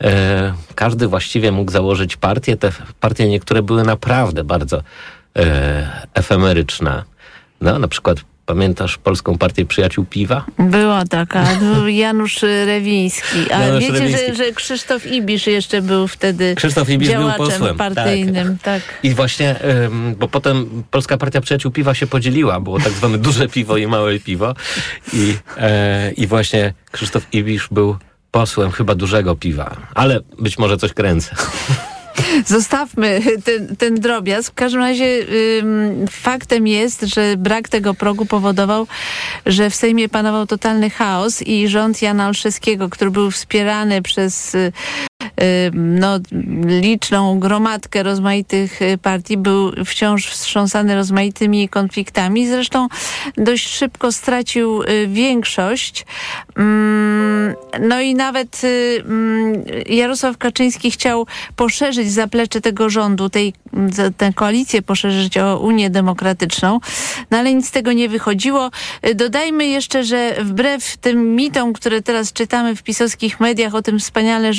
E, 0.03 0.55
każdy 0.75 1.07
właściwie 1.07 1.53
mógł 1.53 1.73
założyć 1.73 2.16
partię. 2.16 2.57
Te 2.57 2.73
partie 3.01 3.29
niektóre 3.29 3.62
były 3.62 3.83
naprawdę 3.85 4.44
bardzo 4.44 4.83
e, 5.37 6.07
efemeryczne. 6.14 7.05
No, 7.61 7.79
na 7.79 7.88
przykład 7.88 8.18
Pamiętasz 8.48 8.98
Polską 8.98 9.38
Partię 9.38 9.64
Przyjaciół 9.64 10.04
Piwa? 10.04 10.44
Była 10.58 11.04
taka, 11.04 11.44
był 11.61 11.88
Janusz 11.88 12.42
Rewiński. 12.42 13.52
A 13.52 13.61
Janusz 13.61 13.80
wiecie, 13.80 13.92
Rewiński. 13.92 14.26
Że, 14.26 14.34
że 14.34 14.52
Krzysztof 14.52 15.06
Ibisz 15.06 15.46
jeszcze 15.46 15.82
był 15.82 16.08
wtedy 16.08 16.54
Krzysztof 16.54 16.90
Ibisz 16.90 17.08
był 17.08 17.18
działaczem 17.18 17.46
posłem, 17.46 17.76
partyjnym. 17.76 18.58
Tak. 18.62 18.82
I 19.02 19.14
właśnie, 19.14 19.56
bo 20.18 20.28
potem 20.28 20.82
Polska 20.90 21.18
Partia 21.18 21.40
Przyjaciół 21.40 21.72
Piwa 21.72 21.94
się 21.94 22.06
podzieliła, 22.06 22.61
było 22.61 22.80
tak 22.80 22.92
zwane 22.92 23.18
duże 23.28 23.48
piwo 23.48 23.76
i 23.76 23.87
małe 23.87 24.18
piwo. 24.18 24.54
I, 25.12 25.34
e, 25.56 26.12
i 26.12 26.26
właśnie 26.26 26.74
Krzysztof 26.92 27.26
Ibisz 27.32 27.68
był 27.70 27.96
posłem 28.30 28.70
chyba 28.70 28.94
dużego 28.94 29.37
piwa, 29.37 29.76
ale 29.94 30.20
być 30.38 30.58
może 30.58 30.76
coś 30.76 30.92
kręcę. 30.92 31.37
Zostawmy 32.46 33.20
ten, 33.44 33.77
ten 33.77 33.94
drobiazg. 33.94 34.53
W 34.53 34.55
każdym 34.55 34.81
razie 34.81 35.27
ym, 35.61 36.07
faktem 36.11 36.66
jest, 36.66 37.03
że 37.03 37.35
brak 37.37 37.68
tego 37.68 37.94
progu 37.94 38.27
powodował, 38.27 38.87
że 39.46 39.70
w 39.70 39.74
Sejmie 39.74 40.09
panował 40.09 40.46
totalny 40.46 40.90
chaos 40.90 41.42
i 41.42 41.68
rząd 41.68 42.03
Jana 42.03 42.29
Olszewskiego, 42.29 42.88
który 42.88 43.11
był 43.11 43.31
wspierany 43.31 44.03
przez 44.03 44.57
no, 45.72 46.18
liczną 46.83 47.40
gromadkę 47.40 48.02
rozmaitych 48.02 48.83
y, 48.83 48.98
partii, 48.98 49.37
był 49.37 49.72
wciąż 49.85 50.26
wstrząsany 50.26 50.94
rozmaitymi 50.94 51.68
konfliktami. 51.68 52.48
Zresztą 52.48 52.88
dość 53.37 53.68
szybko 53.68 54.12
stracił 54.12 54.83
y, 54.83 55.07
większość. 55.09 56.07
Mm, 56.57 57.54
no 57.81 58.00
i 58.00 58.14
nawet 58.14 58.64
y, 58.64 59.02
mm, 59.04 59.64
Jarosław 59.87 60.38
Kaczyński 60.38 60.90
chciał 60.90 61.26
poszerzyć 61.57 62.12
zaplecze 62.12 62.61
tego 62.61 62.90
rządu, 62.90 63.28
tej, 63.28 63.52
tę 64.16 64.33
koalicję 64.35 64.83
poszerzyć 64.83 65.38
o 65.38 65.59
Unię 65.59 65.90
Demokratyczną, 65.90 66.81
no 67.31 67.38
ale 67.38 67.54
nic 67.54 67.68
z 67.68 67.70
tego 67.70 67.92
nie 67.92 68.09
wychodziło. 68.09 68.70
Dodajmy 69.14 69.66
jeszcze, 69.66 70.04
że 70.04 70.35
wbrew 70.40 70.96
tym 70.96 71.37
mitom, 71.37 71.72
które 71.72 72.02
teraz 72.02 72.33
czytamy 72.33 72.76
w 72.76 72.83
pisowskich 72.83 73.40
mediach 73.40 73.74
o 73.74 73.83
tym 73.83 73.98
wspaniale 73.98 74.52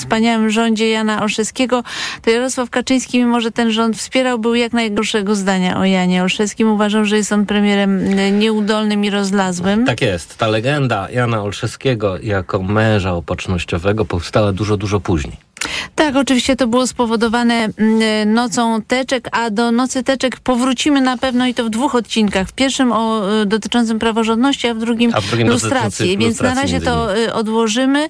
wspaniałym 0.00 0.50
rządzie 0.50 0.90
Jana 0.90 1.22
Olszewskiego, 1.22 1.82
to 2.22 2.30
Jarosław 2.30 2.70
Kaczyński, 2.70 3.18
mimo 3.18 3.40
że 3.40 3.50
ten 3.50 3.70
rząd 3.72 3.96
wspierał, 3.96 4.38
był 4.38 4.54
jak 4.54 4.72
najgorszego 4.72 5.34
zdania 5.34 5.78
o 5.78 5.84
Janie 5.84 6.22
Olszewskim. 6.22 6.70
Uważał, 6.70 7.04
że 7.04 7.16
jest 7.16 7.32
on 7.32 7.46
premierem 7.46 8.18
y, 8.18 8.30
nieudolnym 8.30 9.04
i 9.04 9.10
rozlazłym. 9.10 9.86
Tak 9.86 10.00
jest. 10.00 10.38
Ta 10.38 10.48
legenda 10.48 11.10
Jana 11.10 11.42
Olszewskiego 11.42 12.18
jako 12.22 12.62
męża 12.62 13.12
opatrznościowego 13.12 14.04
powstała 14.04 14.52
dużo, 14.52 14.76
dużo 14.76 15.00
później. 15.00 15.49
Tak, 15.94 16.16
oczywiście 16.16 16.56
to 16.56 16.66
było 16.66 16.86
spowodowane 16.86 17.54
mm, 17.54 18.34
nocą 18.34 18.82
teczek, 18.82 19.28
a 19.32 19.50
do 19.50 19.72
nocy 19.72 20.02
teczek 20.02 20.40
powrócimy 20.40 21.00
na 21.00 21.16
pewno 21.16 21.46
i 21.46 21.54
to 21.54 21.64
w 21.64 21.70
dwóch 21.70 21.94
odcinkach. 21.94 22.48
W 22.48 22.52
pierwszym 22.52 22.92
o, 22.92 23.32
y, 23.42 23.46
dotyczącym 23.46 23.98
praworządności, 23.98 24.68
a 24.68 24.74
w 24.74 24.78
drugim, 24.78 25.10
A 25.14 25.20
w 25.20 25.26
drugim 25.26 25.48
lustracji. 25.48 26.18
Więc 26.18 26.40
na 26.40 26.54
razie 26.54 26.80
to 26.80 27.16
y, 27.18 27.32
odłożymy 27.32 28.08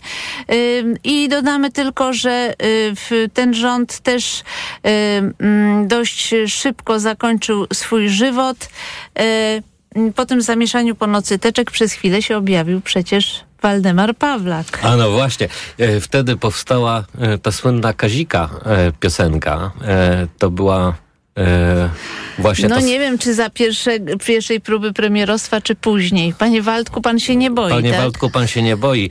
Ym, 0.78 0.96
i 1.04 1.28
dodamy 1.28 1.70
tylko, 1.70 2.12
że 2.12 2.54
y, 3.12 3.28
ten 3.34 3.54
rząd 3.54 3.98
też 3.98 4.40
y, 4.40 4.42
mm, 5.38 5.88
dość 5.88 6.34
szybko 6.46 7.00
zakończył 7.00 7.66
swój 7.72 8.08
żywot. 8.08 8.68
Y, 9.96 10.12
Po 10.12 10.26
tym 10.26 10.42
zamieszaniu 10.42 10.94
po 10.94 11.06
nocy 11.06 11.38
teczek 11.38 11.70
przez 11.70 11.92
chwilę 11.92 12.22
się 12.22 12.36
objawił 12.36 12.80
przecież 12.80 13.44
Waldemar 13.62 14.16
Pawlak. 14.16 14.80
A 14.82 14.96
no 14.96 15.10
właśnie, 15.10 15.48
e, 15.78 16.00
wtedy 16.00 16.36
powstała 16.36 17.04
e, 17.18 17.38
ta 17.38 17.52
słynna 17.52 17.92
Kazika 17.92 18.50
e, 18.64 18.92
piosenka. 19.00 19.70
To 20.38 20.50
była 20.50 20.94
e, 21.38 21.90
właśnie 22.38 22.68
No 22.68 22.74
ta 22.76 22.80
nie 22.82 22.98
wiem, 22.98 23.18
czy 23.18 23.34
za 23.34 23.50
pierwsze, 23.50 23.90
pierwszej 24.26 24.60
próby 24.60 24.92
premierostwa, 24.92 25.60
czy 25.60 25.74
później. 25.74 26.34
Panie 26.38 26.62
Waldku, 26.62 27.00
pan 27.02 27.18
się 27.18 27.36
nie 27.36 27.50
boi, 27.50 27.70
Panie 27.70 27.90
tak? 27.90 28.00
Waldku, 28.00 28.30
pan 28.30 28.46
się 28.46 28.62
nie 28.62 28.76
boi, 28.76 29.10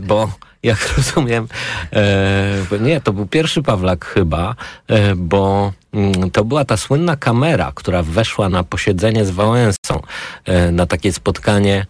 bo 0.00 0.30
jak 0.66 0.78
rozumiem, 0.96 1.48
e, 1.92 2.78
nie, 2.80 3.00
to 3.00 3.12
był 3.12 3.26
pierwszy 3.26 3.62
Pawlak 3.62 4.04
chyba, 4.04 4.54
e, 4.88 5.14
bo 5.14 5.72
mm, 5.94 6.30
to 6.30 6.44
była 6.44 6.64
ta 6.64 6.76
słynna 6.76 7.16
kamera, 7.16 7.72
która 7.74 8.02
weszła 8.02 8.48
na 8.48 8.64
posiedzenie 8.64 9.24
z 9.24 9.30
Wałęsą, 9.30 10.02
e, 10.44 10.72
na 10.72 10.86
takie 10.86 11.12
spotkanie 11.12 11.86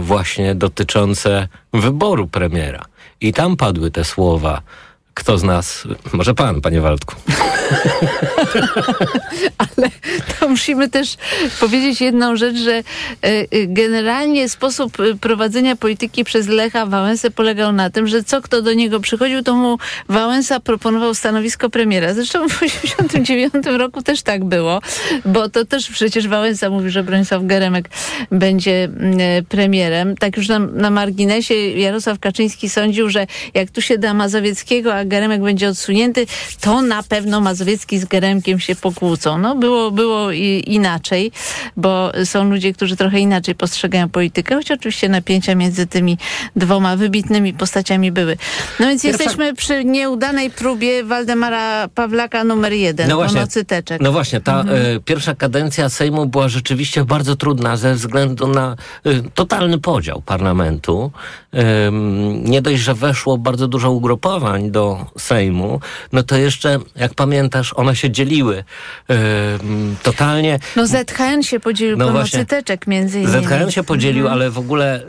właśnie 0.00 0.54
dotyczące 0.54 1.48
wyboru 1.72 2.28
premiera. 2.28 2.84
I 3.20 3.32
tam 3.32 3.56
padły 3.56 3.90
te 3.90 4.04
słowa. 4.04 4.62
Kto 5.16 5.38
z 5.38 5.42
nas, 5.42 5.88
może 6.12 6.34
pan, 6.34 6.60
panie 6.60 6.80
Waldku. 6.80 7.14
To 10.40 10.48
musimy 10.48 10.88
też 10.88 11.16
powiedzieć 11.60 12.00
jedną 12.00 12.36
rzecz, 12.36 12.56
że 12.56 12.72
e, 12.72 12.82
e, 13.22 13.44
generalnie 13.66 14.48
sposób 14.48 15.00
e, 15.00 15.14
prowadzenia 15.14 15.76
polityki 15.76 16.24
przez 16.24 16.48
Lecha 16.48 16.86
Wałęsę 16.86 17.30
polegał 17.30 17.72
na 17.72 17.90
tym, 17.90 18.06
że 18.06 18.24
co 18.24 18.42
kto 18.42 18.62
do 18.62 18.72
niego 18.72 19.00
przychodził, 19.00 19.42
to 19.42 19.54
mu 19.54 19.78
Wałęsa 20.08 20.60
proponował 20.60 21.14
stanowisko 21.14 21.70
premiera. 21.70 22.14
Zresztą 22.14 22.48
w 22.48 22.58
1989 22.58 23.78
roku 23.78 24.02
też 24.02 24.22
tak 24.22 24.44
było, 24.44 24.80
bo 25.24 25.48
to 25.48 25.64
też 25.64 25.90
przecież 25.90 26.28
Wałęsa 26.28 26.70
mówił, 26.70 26.90
że 26.90 27.02
Bronisław 27.02 27.46
Geremek 27.46 27.88
będzie 28.30 28.88
premierem. 29.48 30.16
Tak 30.16 30.36
już 30.36 30.48
na, 30.48 30.58
na 30.58 30.90
marginesie 30.90 31.54
Jarosław 31.54 32.18
Kaczyński 32.18 32.68
sądził, 32.68 33.10
że 33.10 33.26
jak 33.54 33.70
tu 33.70 33.80
się 33.80 33.98
da 33.98 34.14
Mazowieckiego, 34.14 34.94
a 34.94 35.04
Geremek 35.08 35.42
będzie 35.42 35.68
odsunięty, 35.68 36.26
to 36.60 36.82
na 36.82 37.02
pewno 37.02 37.40
Mazowiecki 37.40 37.98
z 37.98 38.04
Geremkiem 38.04 38.60
się 38.60 38.76
pokłócą. 38.76 39.38
No 39.38 39.54
było, 39.54 39.90
było 39.90 40.30
inaczej, 40.66 41.32
bo 41.76 42.12
są 42.24 42.50
ludzie, 42.50 42.72
którzy 42.72 42.96
trochę 42.96 43.18
inaczej 43.18 43.54
postrzegają 43.54 44.08
politykę, 44.08 44.54
choć 44.54 44.70
oczywiście 44.70 45.08
napięcia 45.08 45.54
między 45.54 45.86
tymi 45.86 46.18
dwoma 46.56 46.96
wybitnymi 46.96 47.54
postaciami 47.54 48.12
były. 48.12 48.36
No 48.80 48.86
więc 48.86 49.02
Pierwsza... 49.02 49.22
jesteśmy 49.22 49.54
przy 49.54 49.84
nieudanej 49.84 50.50
próbie 50.50 51.04
Waldemara 51.04 51.88
Pawlaka 51.88 52.44
numer 52.44 52.72
jeden, 52.72 53.08
no 53.08 53.16
właśnie, 53.16 53.34
pomocy 53.34 53.64
teczek. 53.64 54.00
No 54.00 54.12
właśnie, 54.12 54.40
ta 54.40 54.60
mhm. 54.60 54.96
y, 54.96 55.00
pierwsza 55.00 55.34
kadencja 55.34 55.88
Sejmu 55.88 56.26
była 56.26 56.48
rzeczywiście 56.48 57.04
bardzo 57.04 57.36
trudna 57.36 57.76
ze 57.76 57.94
względu 57.94 58.48
na 58.48 58.76
y, 59.06 59.22
totalny 59.34 59.78
podział 59.78 60.22
parlamentu. 60.22 61.10
Y, 61.54 61.58
nie 62.42 62.62
dość, 62.62 62.82
że 62.82 62.94
weszło 62.94 63.38
bardzo 63.38 63.68
dużo 63.68 63.90
ugrupowań 63.90 64.70
do 64.70 64.95
Sejmu, 65.18 65.80
no 66.12 66.22
to 66.22 66.36
jeszcze, 66.36 66.78
jak 66.96 67.14
pamiętasz, 67.14 67.72
one 67.76 67.96
się 67.96 68.10
dzieliły 68.10 68.64
totalnie. 70.02 70.58
No 70.76 70.86
ZHN 70.86 71.42
się 71.42 71.60
podzielił, 71.60 71.96
no 71.96 72.24
teczek 72.48 72.86
między 72.86 73.20
innymi. 73.20 73.46
ZHN 73.46 73.70
się 73.70 73.82
podzielił, 73.82 74.24
mhm. 74.24 74.32
ale 74.32 74.50
w 74.50 74.58
ogóle 74.58 75.02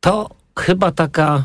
to 0.00 0.30
chyba 0.58 0.92
taka 0.92 1.44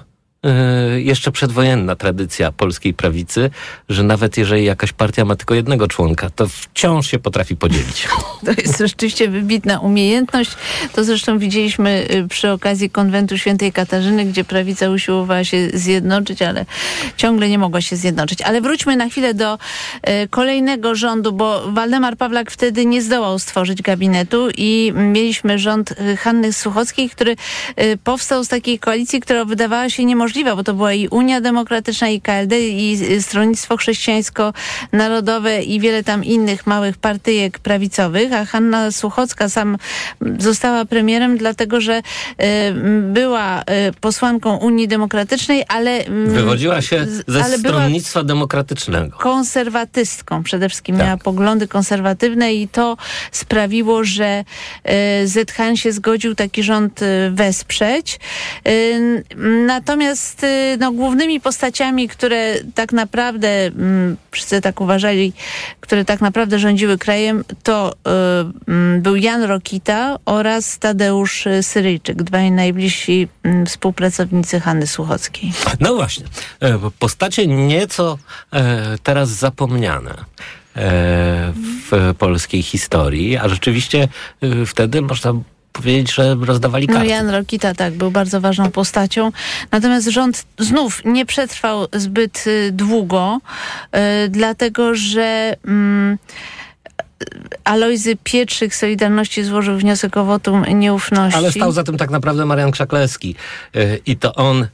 jeszcze 0.97 1.31
przedwojenna 1.31 1.95
tradycja 1.95 2.51
polskiej 2.51 2.93
prawicy, 2.93 3.49
że 3.89 4.03
nawet 4.03 4.37
jeżeli 4.37 4.65
jakaś 4.65 4.93
partia 4.93 5.25
ma 5.25 5.35
tylko 5.35 5.55
jednego 5.55 5.87
członka, 5.87 6.29
to 6.29 6.47
wciąż 6.47 7.07
się 7.07 7.19
potrafi 7.19 7.55
podzielić. 7.55 8.07
To 8.45 8.51
jest 8.51 8.77
rzeczywiście 8.79 9.27
wybitna 9.27 9.79
umiejętność. 9.79 10.51
To 10.93 11.03
zresztą 11.03 11.39
widzieliśmy 11.39 12.07
y, 12.11 12.27
przy 12.27 12.51
okazji 12.51 12.89
konwentu 12.89 13.37
świętej 13.37 13.71
Katarzyny, 13.71 14.25
gdzie 14.25 14.43
prawica 14.43 14.89
usiłowała 14.89 15.43
się 15.43 15.69
zjednoczyć, 15.73 16.41
ale 16.41 16.65
ciągle 17.17 17.49
nie 17.49 17.57
mogła 17.57 17.81
się 17.81 17.95
zjednoczyć. 17.95 18.41
Ale 18.41 18.61
wróćmy 18.61 18.95
na 18.95 19.09
chwilę 19.09 19.33
do 19.33 19.53
y, 19.53 20.27
kolejnego 20.27 20.95
rządu, 20.95 21.31
bo 21.31 21.71
Waldemar 21.71 22.17
Pawlak 22.17 22.51
wtedy 22.51 22.85
nie 22.85 23.01
zdołał 23.01 23.39
stworzyć 23.39 23.81
gabinetu 23.81 24.47
i 24.57 24.93
mieliśmy 24.95 25.59
rząd 25.59 25.93
Hanny 26.19 26.53
Suchockiej, 26.53 27.09
który 27.09 27.35
powstał 28.03 28.43
z 28.43 28.47
takiej 28.47 28.79
koalicji, 28.79 29.21
która 29.21 29.45
wydawała 29.45 29.89
się 29.89 30.05
niemożliwa 30.05 30.28
możliwa, 30.29 30.55
bo 30.55 30.63
to 30.63 30.73
była 30.73 30.93
i 30.93 31.07
Unia 31.07 31.41
Demokratyczna, 31.41 32.09
i 32.09 32.21
KLD, 32.21 32.59
i 32.59 32.97
Stronnictwo 33.21 33.77
Chrześcijańsko-Narodowe 33.77 35.63
i 35.63 35.79
wiele 35.79 36.03
tam 36.03 36.23
innych 36.23 36.67
małych 36.67 36.97
partyjek 36.97 37.59
prawicowych, 37.59 38.33
a 38.33 38.45
Hanna 38.45 38.91
Słuchocka 38.91 39.49
sam 39.49 39.77
została 40.39 40.85
premierem, 40.85 41.37
dlatego 41.37 41.81
że 41.81 41.97
y, 41.97 42.03
była 43.01 43.61
y, 43.61 43.63
posłanką 44.01 44.57
Unii 44.57 44.87
Demokratycznej, 44.87 45.63
ale... 45.67 46.01
Y, 46.01 46.25
Wywodziła 46.27 46.81
się 46.81 47.05
ze 47.27 47.43
Stronnictwa 47.43 48.23
Demokratycznego. 48.23 49.17
Konserwatystką 49.17 50.43
przede 50.43 50.69
wszystkim. 50.69 50.97
Tak. 50.97 51.05
Miała 51.05 51.17
poglądy 51.17 51.67
konserwatywne 51.67 52.53
i 52.53 52.67
to 52.67 52.97
sprawiło, 53.31 54.03
że 54.03 54.43
y, 55.23 55.27
ZHN 55.27 55.75
się 55.75 55.91
zgodził 55.91 56.35
taki 56.35 56.63
rząd 56.63 56.99
wesprzeć. 57.31 58.19
Natomiast 59.65 60.18
Natomiast 60.19 60.43
y, 60.43 60.77
no, 60.79 60.91
głównymi 60.91 61.39
postaciami, 61.39 62.07
które 62.07 62.55
tak 62.75 62.93
naprawdę, 62.93 63.65
mm, 63.65 64.17
wszyscy 64.31 64.61
tak 64.61 64.81
uważali, 64.81 65.33
które 65.79 66.05
tak 66.05 66.21
naprawdę 66.21 66.59
rządziły 66.59 66.97
krajem, 66.97 67.43
to 67.63 67.93
y, 67.93 68.71
mm, 68.71 69.01
był 69.01 69.15
Jan 69.15 69.43
Rokita 69.43 70.17
oraz 70.25 70.79
Tadeusz 70.79 71.47
Syryjczyk, 71.61 72.23
dwaj 72.23 72.51
najbliżsi 72.51 73.27
mm, 73.43 73.65
współpracownicy 73.65 74.59
Hanny 74.59 74.87
Słuchockiej. 74.87 75.51
No 75.79 75.95
właśnie, 75.95 76.25
e, 76.59 76.79
postacie 76.99 77.47
nieco 77.47 78.17
e, 78.53 78.97
teraz 79.03 79.29
zapomniane 79.29 80.11
e, 80.11 81.53
w 81.91 82.13
polskiej 82.17 82.63
historii, 82.63 83.37
a 83.37 83.49
rzeczywiście 83.49 84.07
wtedy 84.65 85.01
można 85.01 85.33
powiedzieć, 85.81 86.13
że 86.13 86.35
rozdawali 86.41 86.87
no, 86.87 86.93
karty. 86.93 87.09
No 87.09 87.15
Jan 87.15 87.29
Rokita 87.29 87.73
tak, 87.73 87.93
był 87.93 88.11
bardzo 88.11 88.41
ważną 88.41 88.71
postacią. 88.71 89.31
Natomiast 89.71 90.07
rząd 90.07 90.45
znów 90.59 91.01
nie 91.05 91.25
przetrwał 91.25 91.87
zbyt 91.93 92.47
y, 92.47 92.71
długo, 92.71 93.39
y, 94.25 94.29
dlatego 94.29 94.95
że... 94.95 95.55
Mm, 95.65 96.17
Alojzy 97.63 98.17
Pietrzyk 98.23 98.75
Solidarności 98.75 99.43
złożył 99.43 99.77
wniosek 99.77 100.17
o 100.17 100.25
wotum 100.25 100.65
nieufności. 100.65 101.37
Ale 101.37 101.51
stał 101.51 101.71
za 101.71 101.83
tym 101.83 101.97
tak 101.97 102.09
naprawdę 102.09 102.45
Marian 102.45 102.71
Krzaklewski. 102.71 103.35
Y, 103.75 104.01
I 104.05 104.17
to 104.17 104.35
on 104.35 104.67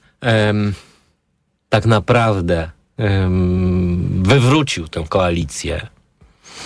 tak 1.69 1.85
naprawdę 1.85 2.69
wywrócił 4.21 4.87
tę 4.87 5.03
koalicję 5.09 5.87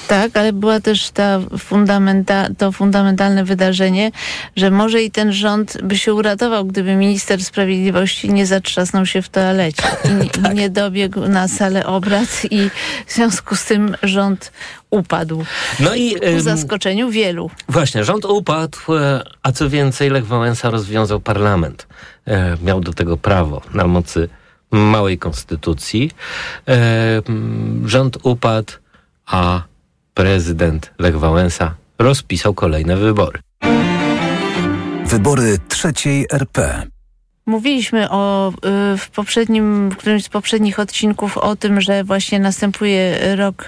tak, 0.10 0.38
ale 0.38 0.54
była 0.54 0.80
też 0.80 1.10
ta 1.10 1.40
fundamenta, 1.60 2.48
to 2.58 2.72
fundamentalne 2.72 3.44
wydarzenie, 3.44 4.12
że 4.56 4.72
może 4.72 5.02
i 5.02 5.12
ten 5.12 5.34
rząd 5.34 5.78
by 5.84 5.98
się 5.98 6.14
uratował, 6.14 6.66
gdyby 6.66 6.96
minister 6.96 7.44
sprawiedliwości 7.44 8.34
nie 8.34 8.46
zatrzasnął 8.46 9.06
się 9.06 9.22
w 9.22 9.30
toalecie 9.30 9.84
i 10.26 10.30
tak. 10.42 10.56
nie 10.56 10.70
dobiegł 10.70 11.28
na 11.28 11.48
salę 11.48 11.86
obrad 11.86 12.42
i 12.52 12.70
w 13.06 13.14
związku 13.14 13.56
z 13.56 13.66
tym 13.66 13.96
rząd 14.04 14.52
upadł. 14.90 15.46
No 15.80 15.96
i 15.96 16.16
ku 16.16 16.40
zaskoczeniu 16.40 17.10
wielu. 17.10 17.50
Właśnie, 17.68 18.04
rząd 18.04 18.26
upadł, 18.26 18.78
e, 18.90 19.24
a 19.44 19.52
co 19.52 19.70
więcej, 19.70 20.10
Lech 20.10 20.28
Wałęsa 20.28 20.70
rozwiązał 20.70 21.20
parlament. 21.20 21.88
E, 22.28 22.58
miał 22.64 22.82
do 22.82 22.94
tego 22.94 23.18
prawo 23.18 23.62
na 23.74 23.88
mocy 23.88 24.30
małej 24.72 25.18
konstytucji. 25.18 26.12
E, 26.68 27.22
rząd 27.86 28.18
upadł, 28.24 28.74
a 29.26 29.69
prezydent 30.20 30.92
Lech 31.00 31.20
Wałęsa 31.20 31.76
rozpisał 32.00 32.54
kolejne 32.54 32.98
wybory. 32.98 33.40
Wybory 35.06 35.58
trzeciej 35.68 36.26
RP. 36.32 36.84
Mówiliśmy 37.46 38.10
o, 38.10 38.50
y, 38.94 38.98
w 38.98 39.10
poprzednim, 39.10 39.90
w 39.90 39.98
którymś 39.98 40.24
z 40.24 40.30
poprzednich 40.30 40.80
odcinków 40.80 41.38
o 41.38 41.56
tym, 41.56 41.82
że 41.82 42.04
właśnie 42.04 42.40
następuje 42.40 43.20
rok 43.36 43.68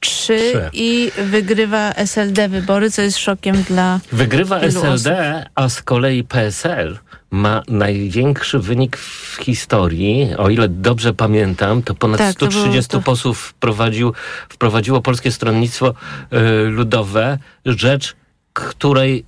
1993 0.00 0.32
y, 0.34 0.70
i 0.72 1.12
wygrywa 1.24 1.92
SLD 1.92 2.48
wybory, 2.48 2.90
co 2.90 3.02
jest 3.02 3.18
szokiem 3.18 3.62
dla 3.62 4.00
Wygrywa 4.12 4.60
SLD, 4.60 5.38
osób. 5.38 5.52
a 5.54 5.68
z 5.68 5.82
kolei 5.82 6.24
PSL 6.24 6.98
ma 7.30 7.62
największy 7.68 8.58
wynik 8.58 8.96
w 8.96 9.36
historii. 9.42 10.34
O 10.38 10.48
ile 10.50 10.68
dobrze 10.68 11.14
pamiętam, 11.14 11.82
to 11.82 11.94
ponad 11.94 12.18
tak, 12.18 12.32
130 12.32 12.90
to 12.90 12.98
to... 12.98 13.04
posłów 13.04 13.40
wprowadził, 13.40 14.12
wprowadziło 14.48 15.00
Polskie 15.02 15.32
Stronnictwo 15.32 15.94
y, 16.32 16.70
Ludowe, 16.70 17.38
rzecz, 17.66 18.16
której 18.52 19.24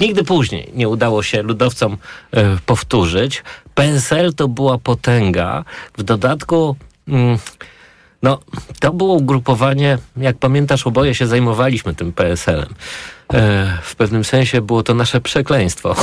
nigdy 0.00 0.24
później 0.24 0.70
nie 0.74 0.88
udało 0.88 1.22
się 1.22 1.42
ludowcom 1.42 1.92
y, 1.92 2.38
powtórzyć. 2.66 3.42
PSL 3.74 4.34
to 4.34 4.48
była 4.48 4.78
potęga. 4.78 5.64
W 5.98 6.02
dodatku... 6.02 6.76
Y, 7.08 7.12
no, 8.22 8.40
to 8.80 8.92
było 8.92 9.14
ugrupowanie, 9.14 9.98
jak 10.16 10.36
pamiętasz, 10.36 10.86
oboje 10.86 11.14
się 11.14 11.26
zajmowaliśmy 11.26 11.94
tym 11.94 12.12
PSL-em. 12.12 12.74
E, 13.34 13.78
w 13.82 13.94
pewnym 13.96 14.24
sensie 14.24 14.60
było 14.60 14.82
to 14.82 14.94
nasze 14.94 15.20
przekleństwo. 15.20 15.96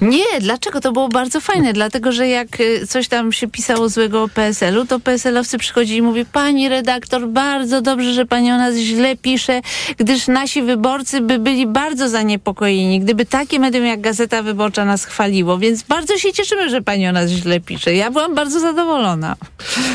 Nie, 0.00 0.40
dlaczego? 0.40 0.80
To 0.80 0.92
było 0.92 1.08
bardzo 1.08 1.40
fajne, 1.40 1.72
dlatego 1.72 2.12
że 2.12 2.28
jak 2.28 2.48
e, 2.60 2.86
coś 2.86 3.08
tam 3.08 3.32
się 3.32 3.48
pisało 3.48 3.88
złego 3.88 4.22
o 4.22 4.28
PSL-u, 4.28 4.86
to 4.86 5.00
PSL-owcy 5.00 5.58
przychodzili 5.58 5.98
i 5.98 6.02
mówi, 6.02 6.24
pani 6.24 6.68
redaktor, 6.68 7.28
bardzo 7.28 7.82
dobrze, 7.82 8.12
że 8.12 8.26
pani 8.26 8.52
o 8.52 8.56
nas 8.56 8.74
źle 8.74 9.16
pisze, 9.16 9.60
gdyż 9.96 10.28
nasi 10.28 10.62
wyborcy 10.62 11.20
by 11.20 11.38
byli 11.38 11.66
bardzo 11.66 12.08
zaniepokojeni, 12.08 13.00
gdyby 13.00 13.26
takie 13.26 13.58
medium 13.58 13.86
jak 13.86 14.00
Gazeta 14.00 14.42
Wyborcza 14.42 14.84
nas 14.84 15.04
chwaliło, 15.04 15.58
więc 15.58 15.82
bardzo 15.82 16.18
się 16.18 16.32
cieszymy, 16.32 16.70
że 16.70 16.82
pani 16.82 17.08
o 17.08 17.12
nas 17.12 17.30
źle 17.30 17.60
pisze. 17.60 17.94
Ja 17.94 18.10
byłam 18.10 18.34
bardzo 18.34 18.60
zadowolona. 18.60 19.36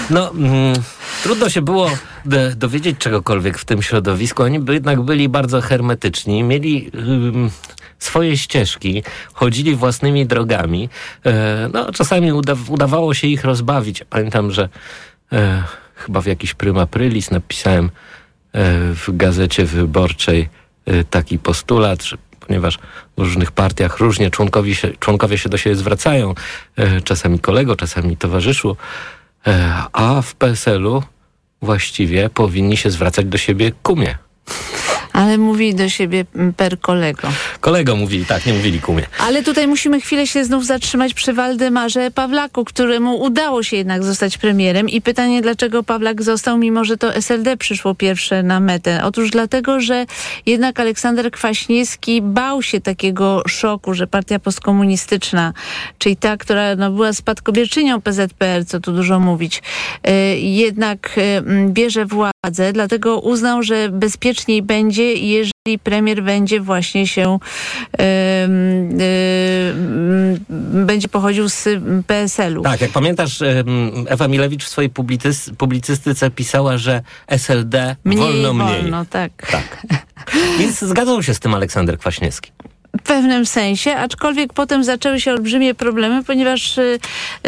No, 0.10 0.32
mm, 0.32 0.74
trudno 1.24 1.50
się 1.50 1.62
było 1.62 1.90
dowiedzieć 2.56 2.98
czegokolwiek 2.98 3.58
w 3.58 3.66
tym 3.66 3.82
środowisku. 3.82 4.44
Oni 4.44 4.60
by 4.60 4.74
jednak 4.74 5.02
byli 5.02 5.30
bardzo 5.30 5.62
hermetyczni, 5.62 6.44
mieli 6.44 6.92
swoje 8.00 8.38
ścieżki, 8.38 9.04
chodzili 9.34 9.76
własnymi 9.76 10.26
drogami. 10.26 10.90
E, 11.26 11.70
no, 11.74 11.92
czasami 11.92 12.34
uda 12.34 12.54
udawało 12.68 13.14
się 13.14 13.28
ich 13.28 13.44
rozbawić. 13.44 14.04
Pamiętam, 14.10 14.52
że 14.52 14.70
e, 15.32 15.64
chyba 15.96 16.22
w 16.22 16.26
jakiś 16.26 16.54
prima 16.54 16.88
prylis 16.88 17.32
napisałem 17.32 17.86
e, 17.86 17.90
w 18.94 19.18
gazecie 19.18 19.66
wyborczej 19.66 20.50
e, 20.86 21.04
taki 21.04 21.40
postulat, 21.40 22.04
że 22.04 22.18
ponieważ 22.40 22.80
w 23.18 23.22
różnych 23.22 23.52
partiach 23.52 24.00
różnie 24.00 24.32
członkowie 24.32 24.76
się, 24.76 24.92
członkowie 25.00 25.38
się 25.38 25.50
do 25.50 25.58
siebie 25.58 25.76
zwracają, 25.76 26.34
e, 26.76 27.02
czasami 27.02 27.40
kolego, 27.40 27.76
czasami 27.76 28.18
towarzyszu, 28.18 28.78
e, 29.48 29.74
a 29.94 30.22
w 30.22 30.36
PSL-u 30.36 31.04
właściwie 31.62 32.30
powinni 32.30 32.78
się 32.78 32.92
zwracać 32.92 33.26
do 33.26 33.38
siebie 33.38 33.72
kumie. 33.84 34.18
Ale 35.18 35.38
mówili 35.38 35.76
do 35.76 35.90
siebie 35.90 36.26
per 36.58 36.80
kolego. 36.80 37.28
Kolego 37.60 37.96
mówili, 37.96 38.26
tak, 38.26 38.46
nie 38.46 38.54
mówili 38.54 38.80
kumie. 38.80 39.04
Ale 39.20 39.44
tutaj 39.44 39.68
musimy 39.68 40.02
chwilę 40.02 40.28
się 40.28 40.46
znów 40.46 40.66
zatrzymać 40.66 41.14
przy 41.14 41.34
Waldemarze 41.34 42.12
Pawlaku, 42.12 42.66
któremu 42.66 43.22
udało 43.22 43.64
się 43.64 43.78
jednak 43.78 44.04
zostać 44.04 44.38
premierem 44.38 44.90
i 44.90 45.02
pytanie, 45.02 45.42
dlaczego 45.42 45.84
Pawlak 45.84 46.24
został, 46.24 46.58
mimo 46.58 46.86
że 46.86 46.98
to 46.98 47.14
SLD 47.14 47.58
przyszło 47.58 47.96
pierwsze 47.96 48.44
na 48.44 48.60
metę. 48.60 49.04
Otóż 49.04 49.30
dlatego, 49.30 49.80
że 49.82 50.06
jednak 50.46 50.80
Aleksander 50.80 51.32
Kwaśniewski 51.32 52.22
bał 52.22 52.62
się 52.62 52.82
takiego 52.82 53.44
szoku, 53.48 53.94
że 53.94 54.08
partia 54.08 54.40
postkomunistyczna, 54.40 55.54
czyli 55.98 56.16
ta, 56.18 56.38
która 56.38 56.76
no, 56.76 56.92
była 56.92 57.14
spadkobierczynią 57.14 58.02
PZPR, 58.02 58.66
co 58.66 58.80
tu 58.80 58.92
dużo 58.92 59.20
mówić, 59.20 59.64
y, 60.08 60.12
jednak 60.40 61.18
y, 61.18 61.44
bierze 61.68 62.06
władzę, 62.06 62.37
dlatego 62.74 63.20
uznał, 63.20 63.64
że 63.64 63.90
bezpieczniej 63.90 64.62
będzie, 64.62 65.14
jeżeli 65.14 65.80
premier 65.84 66.24
będzie 66.24 66.62
właśnie 66.62 67.08
się 67.08 67.40
y, 68.00 68.04
y, 69.02 69.76
będzie 70.86 71.08
pochodził 71.08 71.50
z 71.50 71.68
PSL-u. 72.08 72.64
Tak, 72.64 72.82
jak 72.82 72.92
pamiętasz, 72.92 73.44
Ewa 74.08 74.28
Milewicz 74.28 74.66
w 74.66 74.70
swojej 74.70 74.92
publicystyce 75.58 76.32
pisała, 76.32 76.78
że 76.78 77.02
SLD 77.28 77.96
mniej 78.04 78.20
wolno 78.20 78.54
mniej. 78.54 78.82
Wolno, 78.82 79.06
tak. 79.06 79.32
tak. 79.52 79.88
Więc 80.60 80.80
zgadzał 80.80 81.24
się 81.24 81.34
z 81.34 81.40
tym 81.40 81.54
Aleksander 81.54 81.98
Kwaśniewski 81.98 82.52
pewnym 83.08 83.46
sensie, 83.46 83.96
aczkolwiek 83.96 84.54
potem 84.54 84.84
zaczęły 84.84 85.22
się 85.22 85.32
olbrzymie 85.32 85.74
problemy, 85.76 86.24
ponieważ, 86.24 86.78
y, 86.78 87.00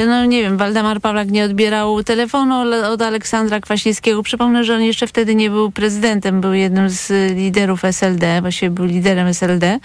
no 0.08 0.26
nie 0.26 0.42
wiem, 0.42 0.58
Waldemar 0.58 1.02
Pawlak 1.02 1.32
nie 1.32 1.44
odbierał 1.44 2.04
telefonu 2.04 2.56
od 2.86 3.02
Aleksandra 3.02 3.60
Kwaśniewskiego. 3.60 4.24
Przypomnę, 4.24 4.64
że 4.64 4.76
on 4.76 4.82
jeszcze 4.82 5.08
wtedy 5.08 5.36
nie 5.36 5.50
był 5.50 5.72
prezydentem, 5.72 6.42
był 6.42 6.54
jednym 6.54 6.90
z 6.90 7.36
liderów 7.36 7.86
SLD, 7.86 8.42
właściwie 8.42 8.70
był 8.70 8.86
liderem 8.86 9.28
SLD. 9.28 9.80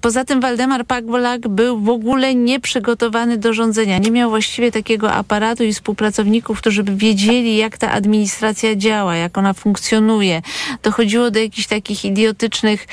Poza 0.00 0.24
tym 0.24 0.40
Waldemar 0.40 0.86
Pawlak 0.86 1.48
był 1.48 1.80
w 1.80 1.88
ogóle 1.88 2.34
nieprzygotowany 2.34 3.38
do 3.38 3.52
rządzenia. 3.52 3.98
Nie 3.98 4.10
miał 4.10 4.30
właściwie 4.30 4.72
takiego 4.72 5.12
aparatu 5.12 5.64
i 5.64 5.72
współpracowników, 5.72 6.58
którzy 6.58 6.82
by 6.82 6.96
wiedzieli, 6.96 7.56
jak 7.56 7.78
ta 7.78 7.90
administracja 7.90 8.76
działa, 8.76 9.16
jak 9.16 9.38
ona 9.38 9.52
funkcjonuje. 9.54 10.42
Dochodziło 10.82 11.30
do 11.30 11.38
jakichś 11.38 11.66
takich 11.66 12.04
idiotycznych 12.04 12.86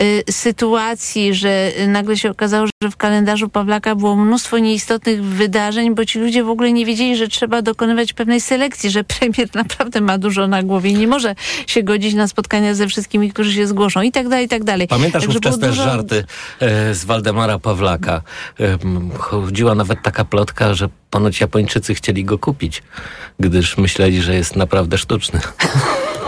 y, 0.00 0.32
sytuacji, 0.32 0.97
sytuacji, 0.98 1.34
że 1.34 1.72
nagle 1.88 2.16
się 2.16 2.30
okazało, 2.30 2.66
że 2.82 2.90
w 2.90 2.96
kalendarzu 2.96 3.48
Pawlaka 3.48 3.94
było 3.94 4.16
mnóstwo 4.16 4.58
nieistotnych 4.58 5.24
wydarzeń, 5.24 5.94
bo 5.94 6.04
ci 6.04 6.18
ludzie 6.18 6.44
w 6.44 6.48
ogóle 6.48 6.72
nie 6.72 6.86
wiedzieli, 6.86 7.16
że 7.16 7.28
trzeba 7.28 7.62
dokonywać 7.62 8.12
pewnej 8.12 8.40
selekcji, 8.40 8.90
że 8.90 9.04
premier 9.04 9.48
naprawdę 9.62 10.00
ma 10.00 10.18
dużo 10.18 10.46
na 10.46 10.62
głowie 10.62 10.90
i 10.90 10.94
nie 10.94 11.06
może 11.06 11.34
się 11.66 11.82
godzić 11.82 12.14
na 12.14 12.28
spotkania 12.28 12.74
ze 12.74 12.86
wszystkimi, 12.86 13.32
którzy 13.32 13.52
się 13.52 13.66
zgłoszą 13.66 14.02
i 14.02 14.12
tak 14.12 14.28
dalej, 14.28 14.46
i 14.46 14.48
tak 14.48 14.64
dalej. 14.64 14.88
Pamiętasz 14.88 15.22
Także 15.22 15.38
ówczesne 15.38 15.68
dużo... 15.68 15.84
żarty 15.84 16.24
e, 16.60 16.94
z 16.94 17.04
Waldemara 17.04 17.58
Pawlaka? 17.58 18.22
E, 18.60 18.78
chodziła 19.18 19.74
nawet 19.74 20.02
taka 20.02 20.24
plotka, 20.24 20.74
że 20.74 20.88
ponoć 21.10 21.40
Japończycy 21.40 21.94
chcieli 21.94 22.24
go 22.24 22.38
kupić, 22.38 22.82
gdyż 23.40 23.78
myśleli, 23.78 24.22
że 24.22 24.34
jest 24.34 24.56
naprawdę 24.56 24.98
sztuczny. 24.98 25.40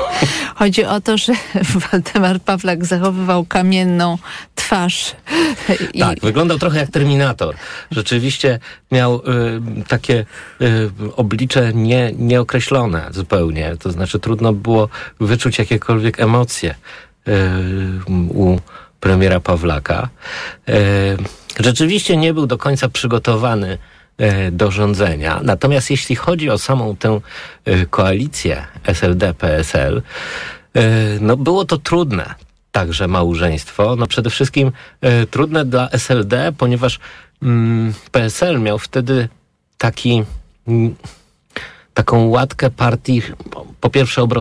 Chodzi 0.54 0.84
o 0.84 1.00
to, 1.00 1.18
że 1.18 1.32
Waldemar 1.92 2.40
Pawlak 2.40 2.84
zachowywał 2.84 3.44
kamienną 3.44 4.18
twarz. 4.54 5.16
I... 5.94 6.00
Tak, 6.00 6.20
wyglądał 6.20 6.58
trochę 6.58 6.78
jak 6.78 6.90
Terminator. 6.90 7.54
Rzeczywiście 7.90 8.58
miał 8.92 9.16
y, 9.16 9.20
takie 9.88 10.24
y, 10.61 10.90
oblicze 11.16 11.72
nie, 11.74 12.12
nieokreślone 12.18 13.08
zupełnie. 13.11 13.76
To 13.80 13.92
znaczy 13.92 14.18
trudno 14.18 14.52
było 14.52 14.88
wyczuć 15.20 15.58
jakiekolwiek 15.58 16.20
emocje 16.20 16.74
y, 17.28 17.32
u 18.34 18.58
premiera 19.00 19.40
Pawlaka. 19.40 20.08
Y, 20.68 20.72
rzeczywiście 21.61 22.16
nie 22.16 22.34
był 22.34 22.46
do 22.46 22.58
końca 22.58 22.88
przygotowany 22.88 23.78
do 24.53 24.71
rządzenia. 24.71 25.41
Natomiast 25.43 25.91
jeśli 25.91 26.16
chodzi 26.16 26.51
o 26.51 26.59
samą 26.59 26.97
tę 26.97 27.21
y, 27.68 27.87
koalicję 27.91 28.66
SLD-PSL, 28.85 30.03
no 31.21 31.37
było 31.37 31.64
to 31.64 31.79
trudne 31.79 32.35
także 32.73 33.09
małżeństwo. 33.09 33.97
No 33.97 34.07
przede 34.07 34.31
wszystkim 34.31 34.73
e, 35.01 35.27
trudne 35.27 35.64
dla 35.64 35.91
SLD, 35.91 36.53
ponieważ 36.59 37.01
mm, 37.43 37.95
PSL 38.11 38.61
miał 38.61 38.79
wtedy 38.79 39.29
taki, 39.79 40.25
mm, 40.68 40.95
taką 41.95 42.27
łatkę 42.29 42.71
partii, 42.71 43.23
po, 43.51 43.66
po 43.81 43.91
pierwsze 43.91 44.23